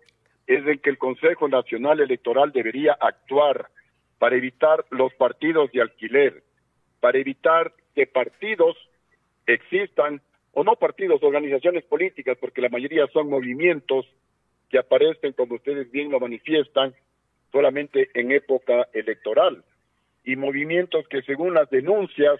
[0.48, 3.68] es en que el Consejo Nacional Electoral debería actuar
[4.18, 6.42] para evitar los partidos de alquiler,
[7.02, 8.78] para evitar que partidos
[9.46, 10.22] existan,
[10.54, 14.06] o no partidos, organizaciones políticas, porque la mayoría son movimientos
[14.70, 16.94] que aparecen, como ustedes bien lo manifiestan,
[17.52, 19.64] solamente en época electoral
[20.24, 22.40] y movimientos que según las denuncias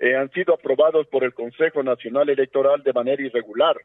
[0.00, 3.76] eh, han sido aprobados por el Consejo Nacional Electoral de manera irregular.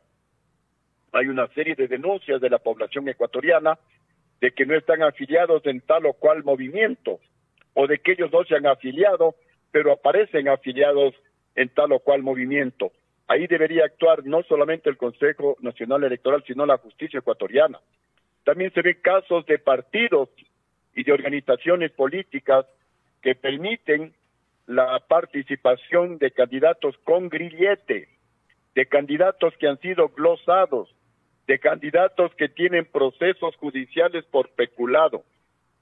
[1.12, 3.78] Hay una serie de denuncias de la población ecuatoriana
[4.42, 7.20] de que no están afiliados en tal o cual movimiento
[7.76, 9.36] o de que ellos no se han afiliado,
[9.72, 11.14] pero aparecen afiliados
[11.56, 12.92] en tal o cual movimiento.
[13.28, 17.80] Ahí debería actuar no solamente el Consejo Nacional Electoral, sino la justicia ecuatoriana.
[18.44, 20.30] También se ven casos de partidos
[20.96, 22.66] y de organizaciones políticas
[23.22, 24.14] que permiten
[24.66, 28.08] la participación de candidatos con grillete,
[28.76, 30.94] de candidatos que han sido glosados,
[31.48, 35.24] de candidatos que tienen procesos judiciales por peculado.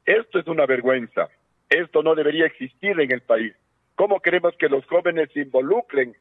[0.05, 1.29] Esto es una vergüenza.
[1.69, 3.53] Esto no debería existir en el país.
[3.95, 6.15] ¿Cómo queremos que los jóvenes se involucren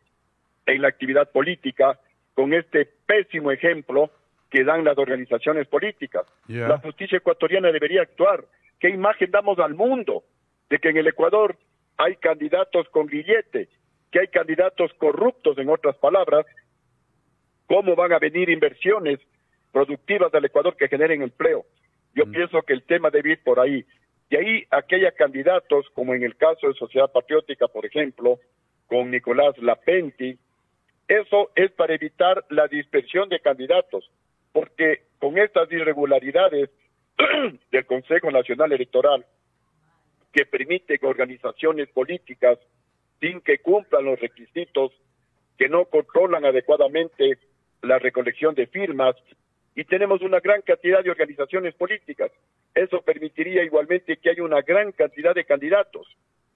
[0.66, 1.98] en la actividad política
[2.34, 4.10] con este pésimo ejemplo
[4.50, 6.24] que dan las organizaciones políticas.
[6.46, 8.44] La justicia ecuatoriana debería actuar.
[8.78, 10.24] ¿Qué imagen damos al mundo
[10.70, 11.56] de que en el Ecuador
[11.96, 13.68] hay candidatos con billete,
[14.10, 16.46] que hay candidatos corruptos, en otras palabras?
[17.66, 19.18] ¿Cómo van a venir inversiones
[19.72, 21.64] productivas del Ecuador que generen empleo?
[22.14, 22.30] Yo mm.
[22.30, 23.84] pienso que el tema debe ir por ahí.
[24.30, 28.38] Y ahí aquellos candidatos, como en el caso de Sociedad Patriótica, por ejemplo,
[28.86, 30.38] con Nicolás Lapenti,
[31.20, 34.10] eso es para evitar la dispersión de candidatos
[34.54, 36.70] porque con estas irregularidades
[37.72, 39.26] del Consejo Nacional Electoral,
[40.32, 42.58] que permite que organizaciones políticas,
[43.20, 44.92] sin que cumplan los requisitos,
[45.58, 47.38] que no controlan adecuadamente
[47.82, 49.16] la recolección de firmas,
[49.74, 52.30] y tenemos una gran cantidad de organizaciones políticas.
[52.76, 56.06] Eso permitiría igualmente que haya una gran cantidad de candidatos,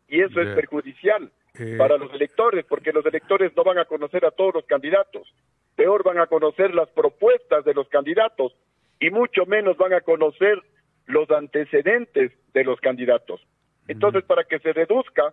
[0.08, 1.76] y eso es perjudicial eh.
[1.76, 5.32] para los electores, porque los electores no van a conocer a todos los candidatos
[5.78, 8.52] peor van a conocer las propuestas de los candidatos
[8.98, 10.60] y mucho menos van a conocer
[11.06, 13.40] los antecedentes de los candidatos.
[13.86, 15.32] Entonces, para que se reduzca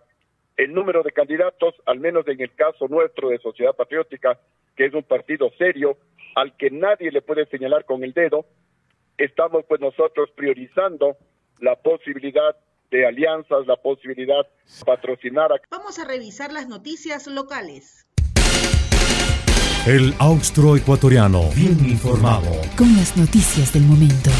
[0.56, 4.38] el número de candidatos, al menos en el caso nuestro de Sociedad Patriótica,
[4.76, 5.98] que es un partido serio,
[6.36, 8.46] al que nadie le puede señalar con el dedo,
[9.18, 11.16] estamos pues nosotros priorizando
[11.58, 12.54] la posibilidad
[12.90, 15.52] de alianzas, la posibilidad de patrocinar.
[15.52, 15.60] A...
[15.70, 18.06] Vamos a revisar las noticias locales.
[19.86, 22.50] El austroecuatoriano, bien informado.
[22.76, 24.30] Con las noticias del momento.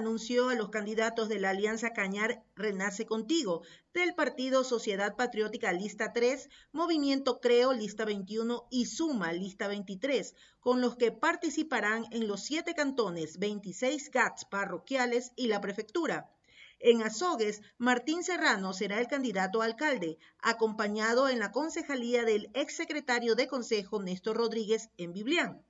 [0.00, 3.60] Anunció a los candidatos de la Alianza Cañar Renace Contigo,
[3.92, 10.80] del Partido Sociedad Patriótica Lista 3, Movimiento Creo Lista 21 y Suma Lista 23, con
[10.80, 16.30] los que participarán en los siete cantones, 26 GATS parroquiales y la prefectura.
[16.78, 23.34] En Azogues, Martín Serrano será el candidato a alcalde, acompañado en la concejalía del exsecretario
[23.34, 25.62] de Consejo Néstor Rodríguez en Biblián.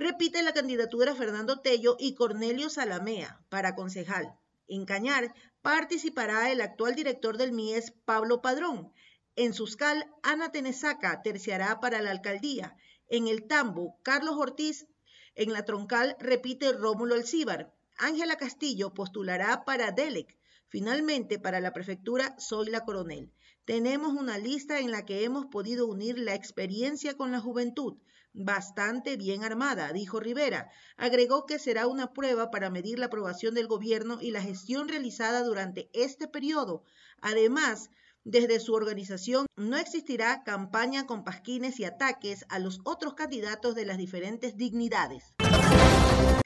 [0.00, 4.34] Repite la candidatura Fernando Tello y Cornelio Salamea para concejal.
[4.66, 8.94] En Cañar participará el actual director del MIES, Pablo Padrón.
[9.36, 12.78] En Suscal, Ana Tenesaca terciará para la alcaldía.
[13.10, 14.86] En el Tambo, Carlos Ortiz.
[15.34, 17.70] En la Troncal repite Rómulo Alcíbar.
[17.98, 20.34] Ángela Castillo postulará para DELEC.
[20.68, 23.34] Finalmente, para la prefectura, soy la coronel.
[23.66, 27.98] Tenemos una lista en la que hemos podido unir la experiencia con la juventud.
[28.32, 30.70] Bastante bien armada, dijo Rivera.
[30.96, 35.42] Agregó que será una prueba para medir la aprobación del gobierno y la gestión realizada
[35.42, 36.84] durante este periodo.
[37.20, 37.90] Además,
[38.24, 43.86] desde su organización no existirá campaña con pasquines y ataques a los otros candidatos de
[43.86, 45.34] las diferentes dignidades.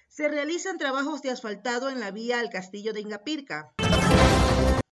[0.08, 3.74] Se realizan trabajos de asfaltado en la vía al castillo de Ingapirca.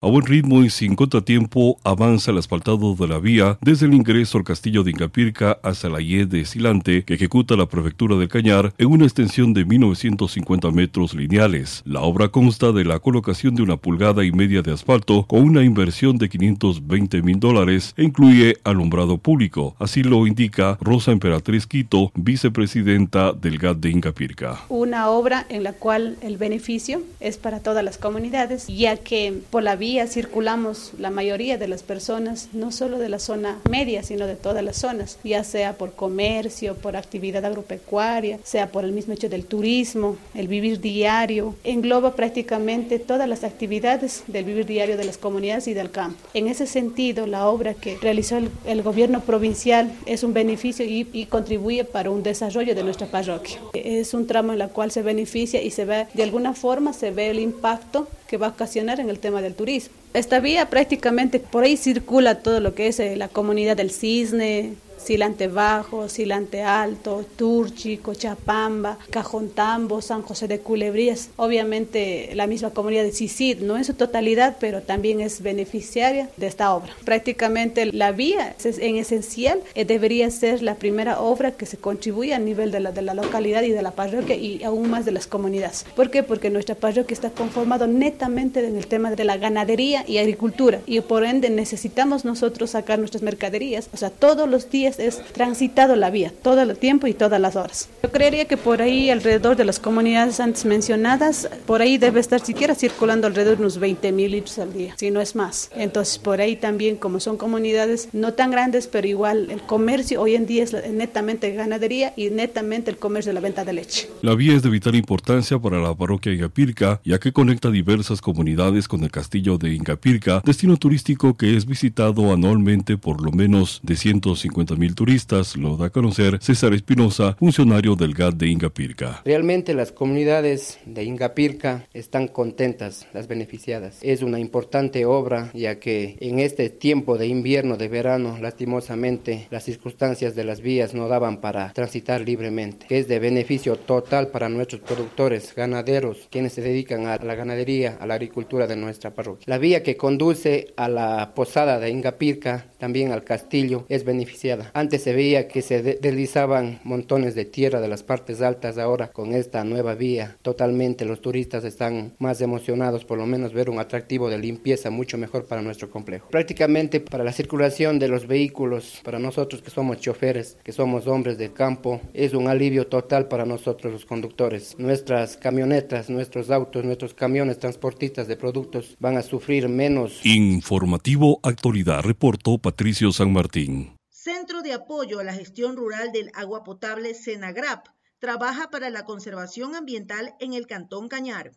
[0.05, 4.37] A buen ritmo y sin contratiempo avanza el asfaltado de la vía desde el ingreso
[4.37, 8.75] al castillo de Incapirca hasta la Y de Silante que ejecuta la prefectura del Cañar
[8.79, 11.85] en una extensión de 1950 metros lineales.
[11.87, 15.63] La obra consta de la colocación de una pulgada y media de asfalto con una
[15.63, 19.77] inversión de 520 mil dólares e incluye alumbrado público.
[19.79, 24.63] Así lo indica Rosa Emperatriz Quito, vicepresidenta del GAT de Incapirca.
[24.69, 29.63] Una obra en la cual el beneficio es para todas las comunidades, ya que por
[29.63, 34.27] la vía circulamos la mayoría de las personas, no solo de la zona media, sino
[34.27, 39.15] de todas las zonas, ya sea por comercio, por actividad agropecuaria, sea por el mismo
[39.15, 45.05] hecho del turismo, el vivir diario, engloba prácticamente todas las actividades del vivir diario de
[45.05, 46.19] las comunidades y del campo.
[46.35, 51.27] En ese sentido, la obra que realizó el, gobierno provincial es un beneficio y, y
[51.27, 53.59] contribuye para un desarrollo de nuestra parroquia.
[53.75, 57.11] Es un tramo en el cual se beneficia y se ve, de alguna forma, se
[57.11, 59.95] ve el impacto que va a ocasionar en el tema del turismo.
[60.15, 64.73] Esta vía prácticamente por ahí circula todo lo que es eh, la comunidad del Cisne,
[65.05, 71.31] Silante Bajo, Silante Alto, Turchi, Cochapamba, Cajontambo, San José de Culebrías.
[71.37, 76.47] Obviamente la misma comunidad de Sisid, no en su totalidad, pero también es beneficiaria de
[76.47, 76.95] esta obra.
[77.05, 82.39] Prácticamente la vía en esencial eh, debería ser la primera obra que se contribuye a
[82.39, 85.27] nivel de la, de la localidad y de la parroquia y aún más de las
[85.27, 85.85] comunidades.
[85.97, 86.23] ¿Por qué?
[86.23, 91.01] Porque nuestra parroquia está conformada netamente en el tema de la ganadería y agricultura y
[91.01, 96.11] por ende necesitamos nosotros sacar nuestras mercaderías, o sea, todos los días es transitado la
[96.11, 97.89] vía, todo el tiempo y todas las horas.
[98.03, 102.41] Yo creería que por ahí, alrededor de las comunidades antes mencionadas, por ahí debe estar
[102.41, 105.71] siquiera circulando alrededor de unos 20 mil litros al día, si no es más.
[105.75, 110.35] Entonces, por ahí también, como son comunidades no tan grandes, pero igual el comercio hoy
[110.35, 114.09] en día es netamente ganadería y netamente el comercio de la venta de leche.
[114.23, 118.89] La vía es de vital importancia para la parroquia Ingapirca, ya que conecta diversas comunidades
[118.89, 123.97] con el castillo de Ingapirca, destino turístico que es visitado anualmente por lo menos de
[123.97, 129.23] 150 mil turistas, lo da a conocer César Espinosa, funcionario del GAT de Ingapirca.
[129.25, 133.99] Realmente las comunidades de Ingapirca están contentas, las beneficiadas.
[134.03, 139.65] Es una importante obra, ya que en este tiempo de invierno, de verano, lastimosamente las
[139.65, 144.81] circunstancias de las vías no daban para transitar libremente, es de beneficio total para nuestros
[144.81, 149.45] productores, ganaderos, quienes se dedican a la ganadería, a la agricultura de nuestra parroquia.
[149.47, 154.71] La vía que conduce a la posada de Ingapirca, también al castillo, es beneficiada.
[154.75, 159.35] Antes se veía que se deslizaban montones de tierra de las partes altas, ahora con
[159.35, 164.31] esta nueva vía totalmente los turistas están más emocionados por lo menos ver un atractivo
[164.31, 166.29] de limpieza mucho mejor para nuestro complejo.
[166.31, 171.39] Prácticamente para la circulación de los vehículos, para nosotros que somos choferes, que somos hombres
[171.39, 174.77] del campo, es un alivio total para nosotros los conductores.
[174.79, 180.25] Nuestras camionetas, nuestros autos, nuestros camiones transportistas de productos van a sufrir menos.
[180.25, 184.02] Informativo Actualidad, reportó Patricio San Martín.
[184.43, 187.87] Centro de Apoyo a la Gestión Rural del Agua Potable Senagrap
[188.19, 191.53] trabaja para la conservación ambiental en el Cantón Cañar.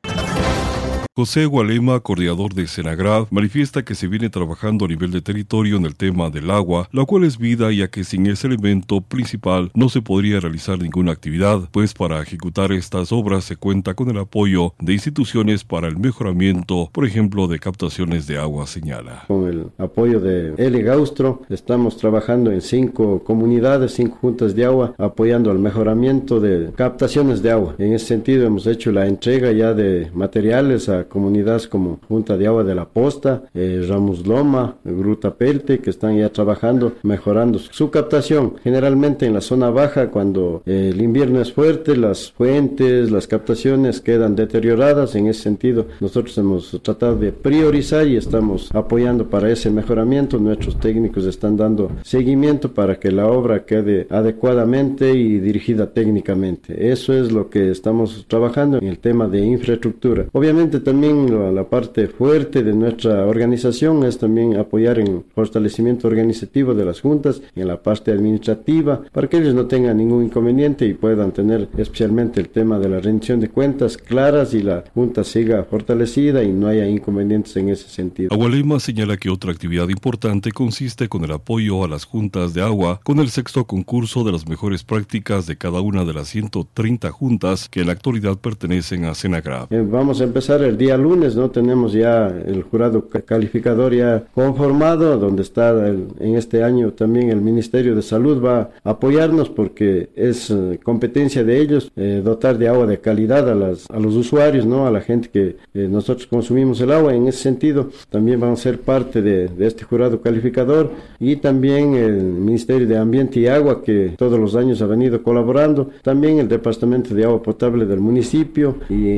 [1.17, 5.85] José Gualema, coordinador de Senagrad, manifiesta que se viene trabajando a nivel de territorio en
[5.85, 9.87] el tema del agua, la cual es vida ya que sin ese elemento principal no
[9.87, 14.73] se podría realizar ninguna actividad, pues para ejecutar estas obras se cuenta con el apoyo
[14.77, 19.23] de instituciones para el mejoramiento, por ejemplo, de captaciones de agua, señala.
[19.29, 20.81] Con el apoyo de L.
[20.81, 27.41] Gaustro, estamos trabajando en cinco comunidades, cinco juntas de agua, apoyando al mejoramiento de captaciones
[27.41, 27.75] de agua.
[27.77, 32.47] En ese sentido, hemos hecho la entrega ya de materiales a comunidades como Junta de
[32.47, 37.89] Agua de la Posta, eh, Ramos Loma, Gruta Pelte, que están ya trabajando, mejorando su
[37.89, 38.55] captación.
[38.63, 44.01] Generalmente en la zona baja, cuando eh, el invierno es fuerte, las fuentes, las captaciones
[44.01, 45.15] quedan deterioradas.
[45.15, 50.39] En ese sentido, nosotros hemos tratado de priorizar y estamos apoyando para ese mejoramiento.
[50.39, 56.91] Nuestros técnicos están dando seguimiento para que la obra quede adecuadamente y dirigida técnicamente.
[56.91, 60.25] Eso es lo que estamos trabajando en el tema de infraestructura.
[60.31, 66.73] Obviamente también también la, parte fuerte de nuestra organización es también apoyar en fortalecimiento organizativo
[66.73, 70.93] de las juntas, en la parte administrativa, para que ellos no tengan ningún inconveniente y
[70.93, 75.65] puedan tener especialmente el tema de la rendición de cuentas claras y la junta siga
[75.65, 78.33] fortalecida y no haya inconvenientes en ese sentido.
[78.33, 83.01] Agualema señala que otra actividad importante consiste con el apoyo a las juntas de agua
[83.03, 87.67] con el sexto concurso de las mejores prácticas de cada una de las 130 juntas
[87.67, 89.67] que en la actualidad pertenecen a Senagrab.
[89.73, 94.23] Eh, vamos a empezar el día día lunes no tenemos ya el jurado calificador ya
[94.35, 100.09] conformado, donde está en este año también el Ministerio de Salud va a apoyarnos porque
[100.15, 104.13] es eh, competencia de ellos eh, dotar de agua de calidad a, las, a los
[104.13, 104.85] usuarios, ¿no?
[104.85, 107.15] a la gente que eh, nosotros consumimos el agua.
[107.15, 111.95] En ese sentido, también van a ser parte de, de este jurado calificador y también
[111.95, 116.47] el Ministerio de Ambiente y Agua que todos los años ha venido colaborando, también el
[116.47, 119.15] Departamento de Agua Potable del municipio y,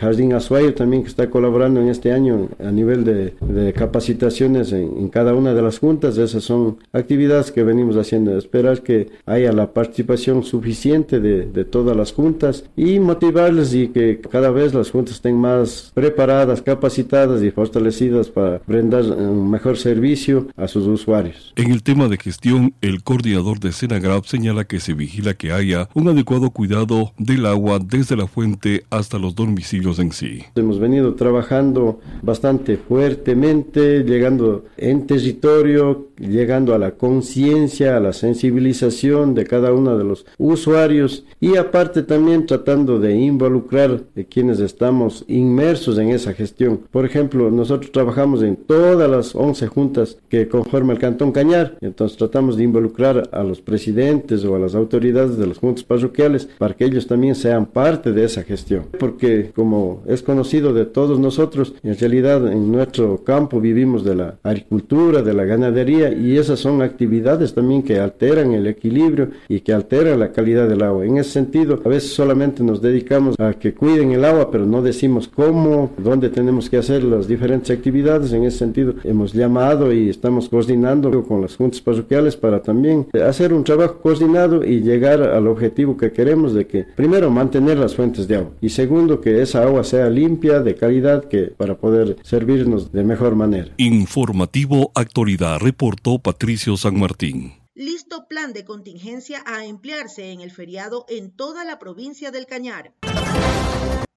[0.00, 5.34] Jardín Azuayo también que está colaborando en este año a nivel de, capacitaciones en, cada
[5.34, 6.16] una de las juntas.
[6.16, 8.36] Esas son actividades que venimos haciendo.
[8.36, 14.20] Esperar que haya la participación suficiente de, de todas las juntas y motivarles y que
[14.20, 20.48] cada vez las juntas estén más preparadas, capacitadas y fortalecidas para brindar un mejor servicio
[20.56, 21.52] a sus usuarios.
[21.56, 25.88] En el tema de gestión, el coordinador de Senagrab señala que se vigila que haya
[25.94, 30.42] un adecuado cuidado del agua desde la fuente hasta los domicilios en sí.
[30.54, 39.34] Hemos venido trabajando bastante fuertemente, llegando en territorio, llegando a la conciencia, a la sensibilización
[39.34, 45.24] de cada uno de los usuarios y aparte también tratando de involucrar a quienes estamos
[45.28, 46.80] inmersos en esa gestión.
[46.90, 52.18] Por ejemplo, nosotros trabajamos en todas las 11 juntas que conforman el Cantón Cañar, entonces
[52.18, 56.74] tratamos de involucrar a los presidentes o a las autoridades de las juntas parroquiales para
[56.74, 61.74] que ellos también sean parte de esa gestión, porque como es conocido de todos nosotros,
[61.82, 66.82] en realidad en nuestro campo vivimos de la agricultura, de la ganadería y esas son
[66.82, 71.04] actividades también que alteran el equilibrio y que alteran la calidad del agua.
[71.04, 74.82] En ese sentido, a veces solamente nos dedicamos a que cuiden el agua, pero no
[74.82, 78.32] decimos cómo, dónde tenemos que hacer las diferentes actividades.
[78.32, 83.52] En ese sentido, hemos llamado y estamos coordinando con las juntas parroquiales para también hacer
[83.52, 88.26] un trabajo coordinado y llegar al objetivo que queremos de que, primero, mantener las fuentes
[88.28, 92.92] de agua y segundo, que esa agua sea limpia, de calidad, que para poder servirnos
[92.92, 93.68] de mejor manera.
[93.76, 95.60] Informativo Actualidad,
[96.02, 97.60] Patricio San Martín.
[97.74, 102.94] Listo plan de contingencia a emplearse en el feriado en toda la provincia del Cañar.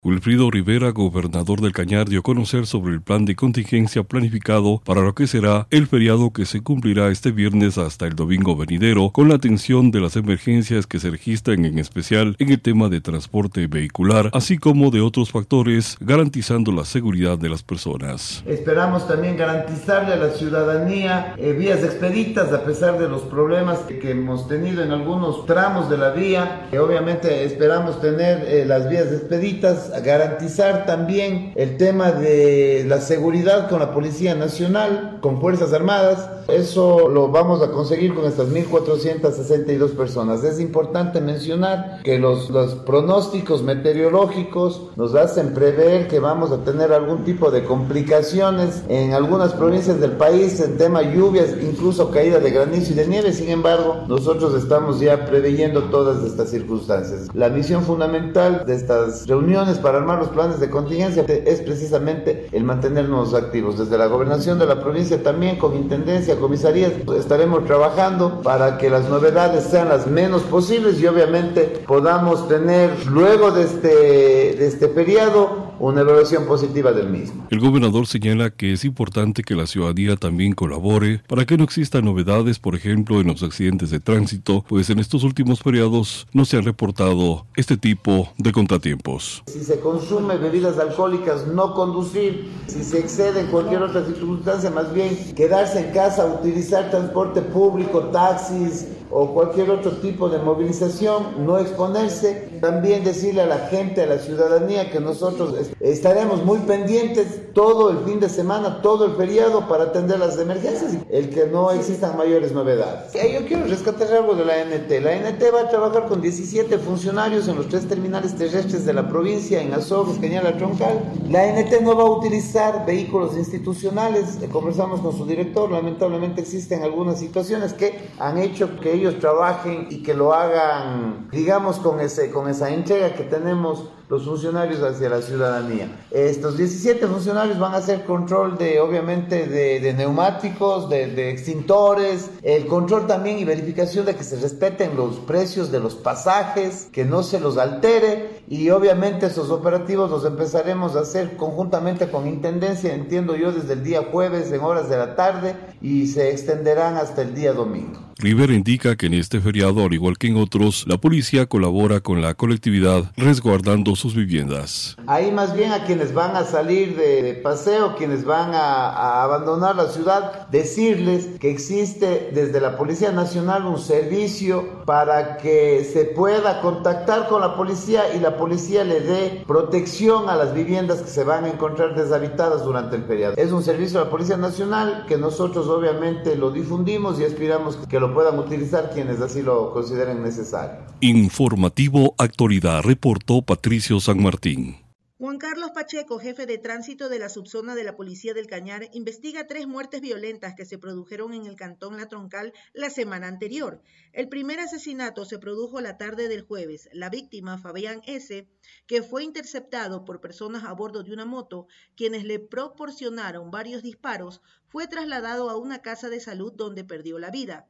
[0.05, 4.99] Wilfrido Rivera, gobernador del Cañar, dio a conocer sobre el plan de contingencia planificado para
[4.99, 9.29] lo que será el feriado que se cumplirá este viernes hasta el domingo venidero, con
[9.29, 13.67] la atención de las emergencias que se registran en especial en el tema de transporte
[13.67, 18.43] vehicular, así como de otros factores, garantizando la seguridad de las personas.
[18.45, 24.11] Esperamos también garantizarle a la ciudadanía eh, vías expeditas a pesar de los problemas que,
[24.11, 26.67] hemos tenido en algunos tramos de la vía.
[26.69, 33.69] que obviamente esperamos tener eh, las vías expeditas garantizar también el tema de la seguridad
[33.69, 36.29] con la Policía Nacional, con Fuerzas Armadas.
[36.47, 40.43] Eso lo vamos a conseguir con estas 1.462 personas.
[40.43, 46.91] Es importante mencionar que los, los pronósticos meteorológicos nos hacen prever que vamos a tener
[46.91, 52.51] algún tipo de complicaciones en algunas provincias del país en tema lluvias, incluso caída de
[52.51, 53.31] granizo y de nieve.
[53.31, 57.29] Sin embargo, nosotros estamos ya preveyendo todas estas circunstancias.
[57.33, 62.63] La misión fundamental de estas reuniones para armar los planes de contingencia es precisamente el
[62.63, 63.77] mantenernos activos.
[63.77, 69.07] Desde la gobernación de la provincia también con intendencia, comisarías, estaremos trabajando para que las
[69.09, 75.62] novedades sean las menos posibles y obviamente podamos tener luego de este, de este feriado
[75.79, 77.47] una evaluación positiva del mismo.
[77.49, 82.05] El gobernador señala que es importante que la ciudadanía también colabore para que no existan
[82.05, 86.57] novedades, por ejemplo, en los accidentes de tránsito, pues en estos últimos periodos no se
[86.57, 89.43] han reportado este tipo de contratiempos.
[89.47, 92.49] Si se consume bebidas alcohólicas, no conducir.
[92.67, 97.99] Si se excede en cualquier otra circunstancia, más bien quedarse en casa, utilizar transporte público,
[98.05, 102.49] taxis, o cualquier otro tipo de movilización, no exponerse.
[102.59, 107.99] También decirle a la gente, a la ciudadanía, que nosotros estaremos muy pendientes todo el
[107.99, 112.51] fin de semana, todo el feriado para atender las emergencias, el que no existan mayores
[112.51, 113.13] novedades.
[113.13, 114.89] Yo quiero rescatar algo de la NT.
[115.01, 119.07] La NT va a trabajar con 17 funcionarios en los tres terminales terrestres de la
[119.07, 121.03] provincia, en Azores, Cañala Troncal.
[121.29, 124.39] La NT no va a utilizar vehículos institucionales.
[124.51, 129.87] Conversamos con su director, lamentablemente existen algunas situaciones que han hecho que ellos ellos trabajen
[129.89, 135.09] y que lo hagan, digamos, con, ese, con esa entrega que tenemos los funcionarios hacia
[135.09, 135.87] la ciudadanía.
[136.11, 142.67] Estos 17 funcionarios van a hacer control de, obviamente, de, neumáticos, de, de, extintores, el
[142.67, 147.23] control también y verificación de que se respeten los precios de los pasajes, que no
[147.23, 153.35] se los altere y obviamente esos operativos los empezaremos a hacer conjuntamente con Intendencia, entiendo
[153.35, 157.33] yo, desde el día jueves en horas de la tarde y se extenderán hasta el
[157.33, 158.12] día domingo.
[158.23, 162.21] Rivera indica que en este feriado, al igual que en otros, la policía colabora con
[162.21, 164.95] la colectividad resguardando sus viviendas.
[165.07, 169.75] Ahí más bien a quienes van a salir de, paseo, quienes van a, a, abandonar
[169.75, 176.61] la ciudad, decirles que existe desde la Policía Nacional un servicio para que se pueda
[176.61, 181.25] contactar con la policía y la policía le dé protección a las viviendas que se
[181.25, 183.33] van a encontrar deshabitadas durante el feriado.
[183.35, 187.99] Es un servicio de la Policía Nacional que nosotros obviamente lo difundimos y aspiramos que
[187.99, 190.85] lo puedan utilizar quienes así lo consideren necesario.
[191.01, 194.83] Informativo Actualidad, reportó Patricio San Martín.
[195.23, 199.47] Juan Carlos Pacheco, jefe de tránsito de la subzona de la Policía del Cañar, investiga
[199.47, 203.81] tres muertes violentas que se produjeron en el cantón La Troncal la semana anterior.
[204.11, 206.89] El primer asesinato se produjo la tarde del jueves.
[206.91, 208.49] La víctima, Fabián S.,
[208.85, 214.41] que fue interceptado por personas a bordo de una moto, quienes le proporcionaron varios disparos,
[214.67, 217.69] fue trasladado a una casa de salud donde perdió la vida.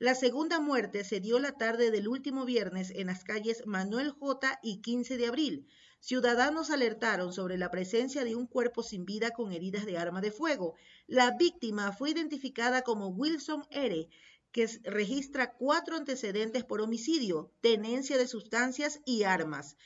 [0.00, 4.58] La segunda muerte se dio la tarde del último viernes en las calles Manuel J.
[4.60, 5.68] y 15 de abril.
[6.00, 10.32] Ciudadanos alertaron sobre la presencia de un cuerpo sin vida con heridas de arma de
[10.32, 10.74] fuego.
[11.06, 14.08] La víctima fue identificada como Wilson R.,
[14.50, 19.76] que registra cuatro antecedentes por homicidio, tenencia de sustancias y armas.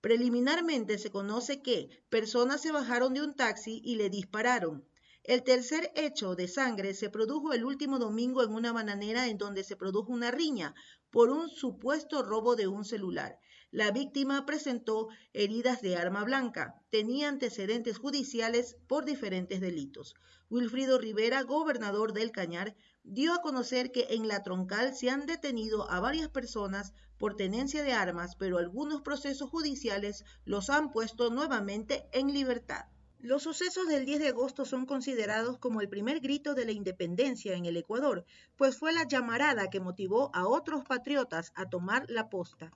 [0.00, 4.88] Preliminarmente se conoce que personas se bajaron de un taxi y le dispararon.
[5.28, 9.62] El tercer hecho de sangre se produjo el último domingo en una bananera en donde
[9.62, 10.74] se produjo una riña
[11.10, 13.38] por un supuesto robo de un celular.
[13.70, 16.80] La víctima presentó heridas de arma blanca.
[16.88, 20.14] Tenía antecedentes judiciales por diferentes delitos.
[20.48, 25.90] Wilfrido Rivera, gobernador del Cañar, dio a conocer que en la troncal se han detenido
[25.90, 32.08] a varias personas por tenencia de armas, pero algunos procesos judiciales los han puesto nuevamente
[32.14, 32.86] en libertad.
[33.20, 37.56] Los sucesos del 10 de agosto son considerados como el primer grito de la independencia
[37.56, 38.24] en el Ecuador,
[38.56, 42.70] pues fue la llamarada que motivó a otros patriotas a tomar la posta.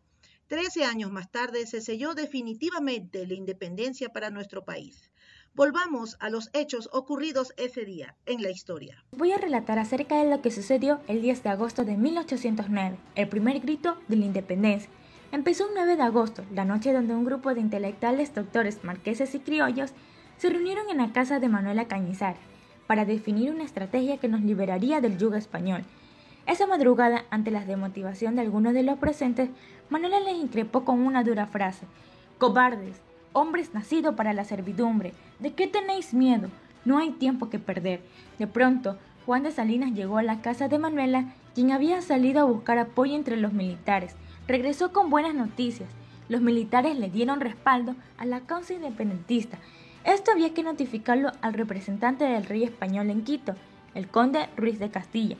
[0.49, 5.13] Trece años más tarde se selló definitivamente la independencia para nuestro país.
[5.55, 9.05] Volvamos a los hechos ocurridos ese día en la historia.
[9.13, 13.29] Voy a relatar acerca de lo que sucedió el 10 de agosto de 1809, el
[13.29, 14.91] primer grito de la independencia.
[15.31, 19.39] Empezó un 9 de agosto, la noche donde un grupo de intelectuales, doctores, marqueses y
[19.39, 19.93] criollos
[20.43, 22.35] se reunieron en la casa de Manuela Cañizar
[22.89, 25.85] para definir una estrategia que nos liberaría del yugo español.
[26.49, 29.51] Esa madrugada, ante la demotivación de algunos de los presentes,
[29.89, 31.87] Manuela les increpó con una dura frase.
[32.39, 33.01] Cobardes,
[33.33, 36.49] hombres nacidos para la servidumbre, ¿de qué tenéis miedo?
[36.85, 38.01] No hay tiempo que perder.
[38.41, 42.51] De pronto, Juan de Salinas llegó a la casa de Manuela, quien había salido a
[42.51, 44.17] buscar apoyo entre los militares.
[44.49, 45.89] Regresó con buenas noticias.
[46.29, 49.59] Los militares le dieron respaldo a la causa independentista
[50.05, 53.55] esto había que notificarlo al representante del rey español en Quito,
[53.95, 55.37] el conde Ruiz de Castilla,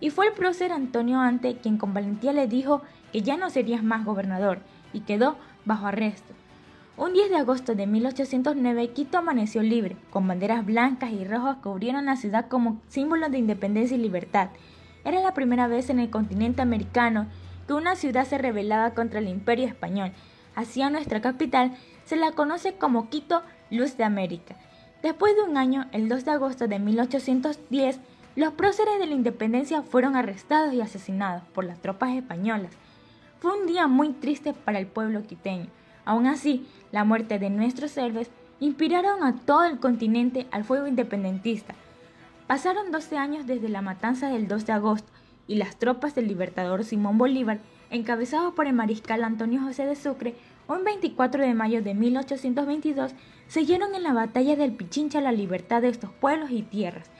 [0.00, 2.82] y fue el prócer Antonio Ante quien con valentía le dijo
[3.12, 4.60] que ya no sería más gobernador
[4.92, 6.34] y quedó bajo arresto.
[6.96, 12.06] Un 10 de agosto de 1809 Quito amaneció libre, con banderas blancas y rojas cubrieron
[12.06, 14.50] la ciudad como símbolo de independencia y libertad.
[15.04, 17.26] Era la primera vez en el continente americano
[17.66, 20.12] que una ciudad se rebelaba contra el imperio español.
[20.56, 21.72] Hacia nuestra capital
[22.04, 24.56] se la conoce como Quito Luz de América.
[25.02, 28.00] Después de un año, el 2 de agosto de 1810,
[28.36, 32.72] los próceres de la independencia fueron arrestados y asesinados por las tropas españolas.
[33.40, 35.66] Fue un día muy triste para el pueblo quiteño.
[36.04, 41.74] Aún así, la muerte de nuestros héroes inspiraron a todo el continente al fuego independentista.
[42.46, 45.10] Pasaron 12 años desde la matanza del 2 de agosto
[45.46, 47.58] y las tropas del libertador Simón Bolívar,
[47.90, 50.34] encabezados por el mariscal Antonio José de Sucre,
[50.74, 53.12] un 24 de mayo de 1822,
[53.48, 57.10] sellaron en la batalla del Pichincha la libertad de estos pueblos y tierras,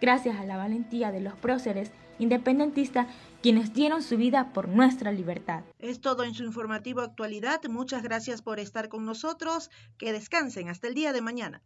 [0.00, 3.06] gracias a la valentía de los próceres independentistas
[3.42, 5.62] quienes dieron su vida por nuestra libertad.
[5.78, 7.60] Es todo en su informativo actualidad.
[7.68, 9.70] Muchas gracias por estar con nosotros.
[9.96, 11.62] Que descansen hasta el día de mañana.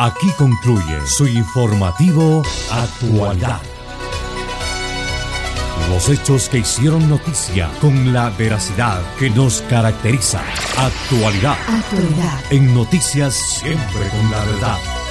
[0.00, 2.42] Aquí concluye su informativo
[2.72, 3.60] actualidad.
[5.92, 10.40] Los hechos que hicieron noticia con la veracidad que nos caracteriza.
[10.78, 11.54] Actualidad.
[11.68, 12.40] Actualidad.
[12.50, 15.01] En noticias siempre con la verdad.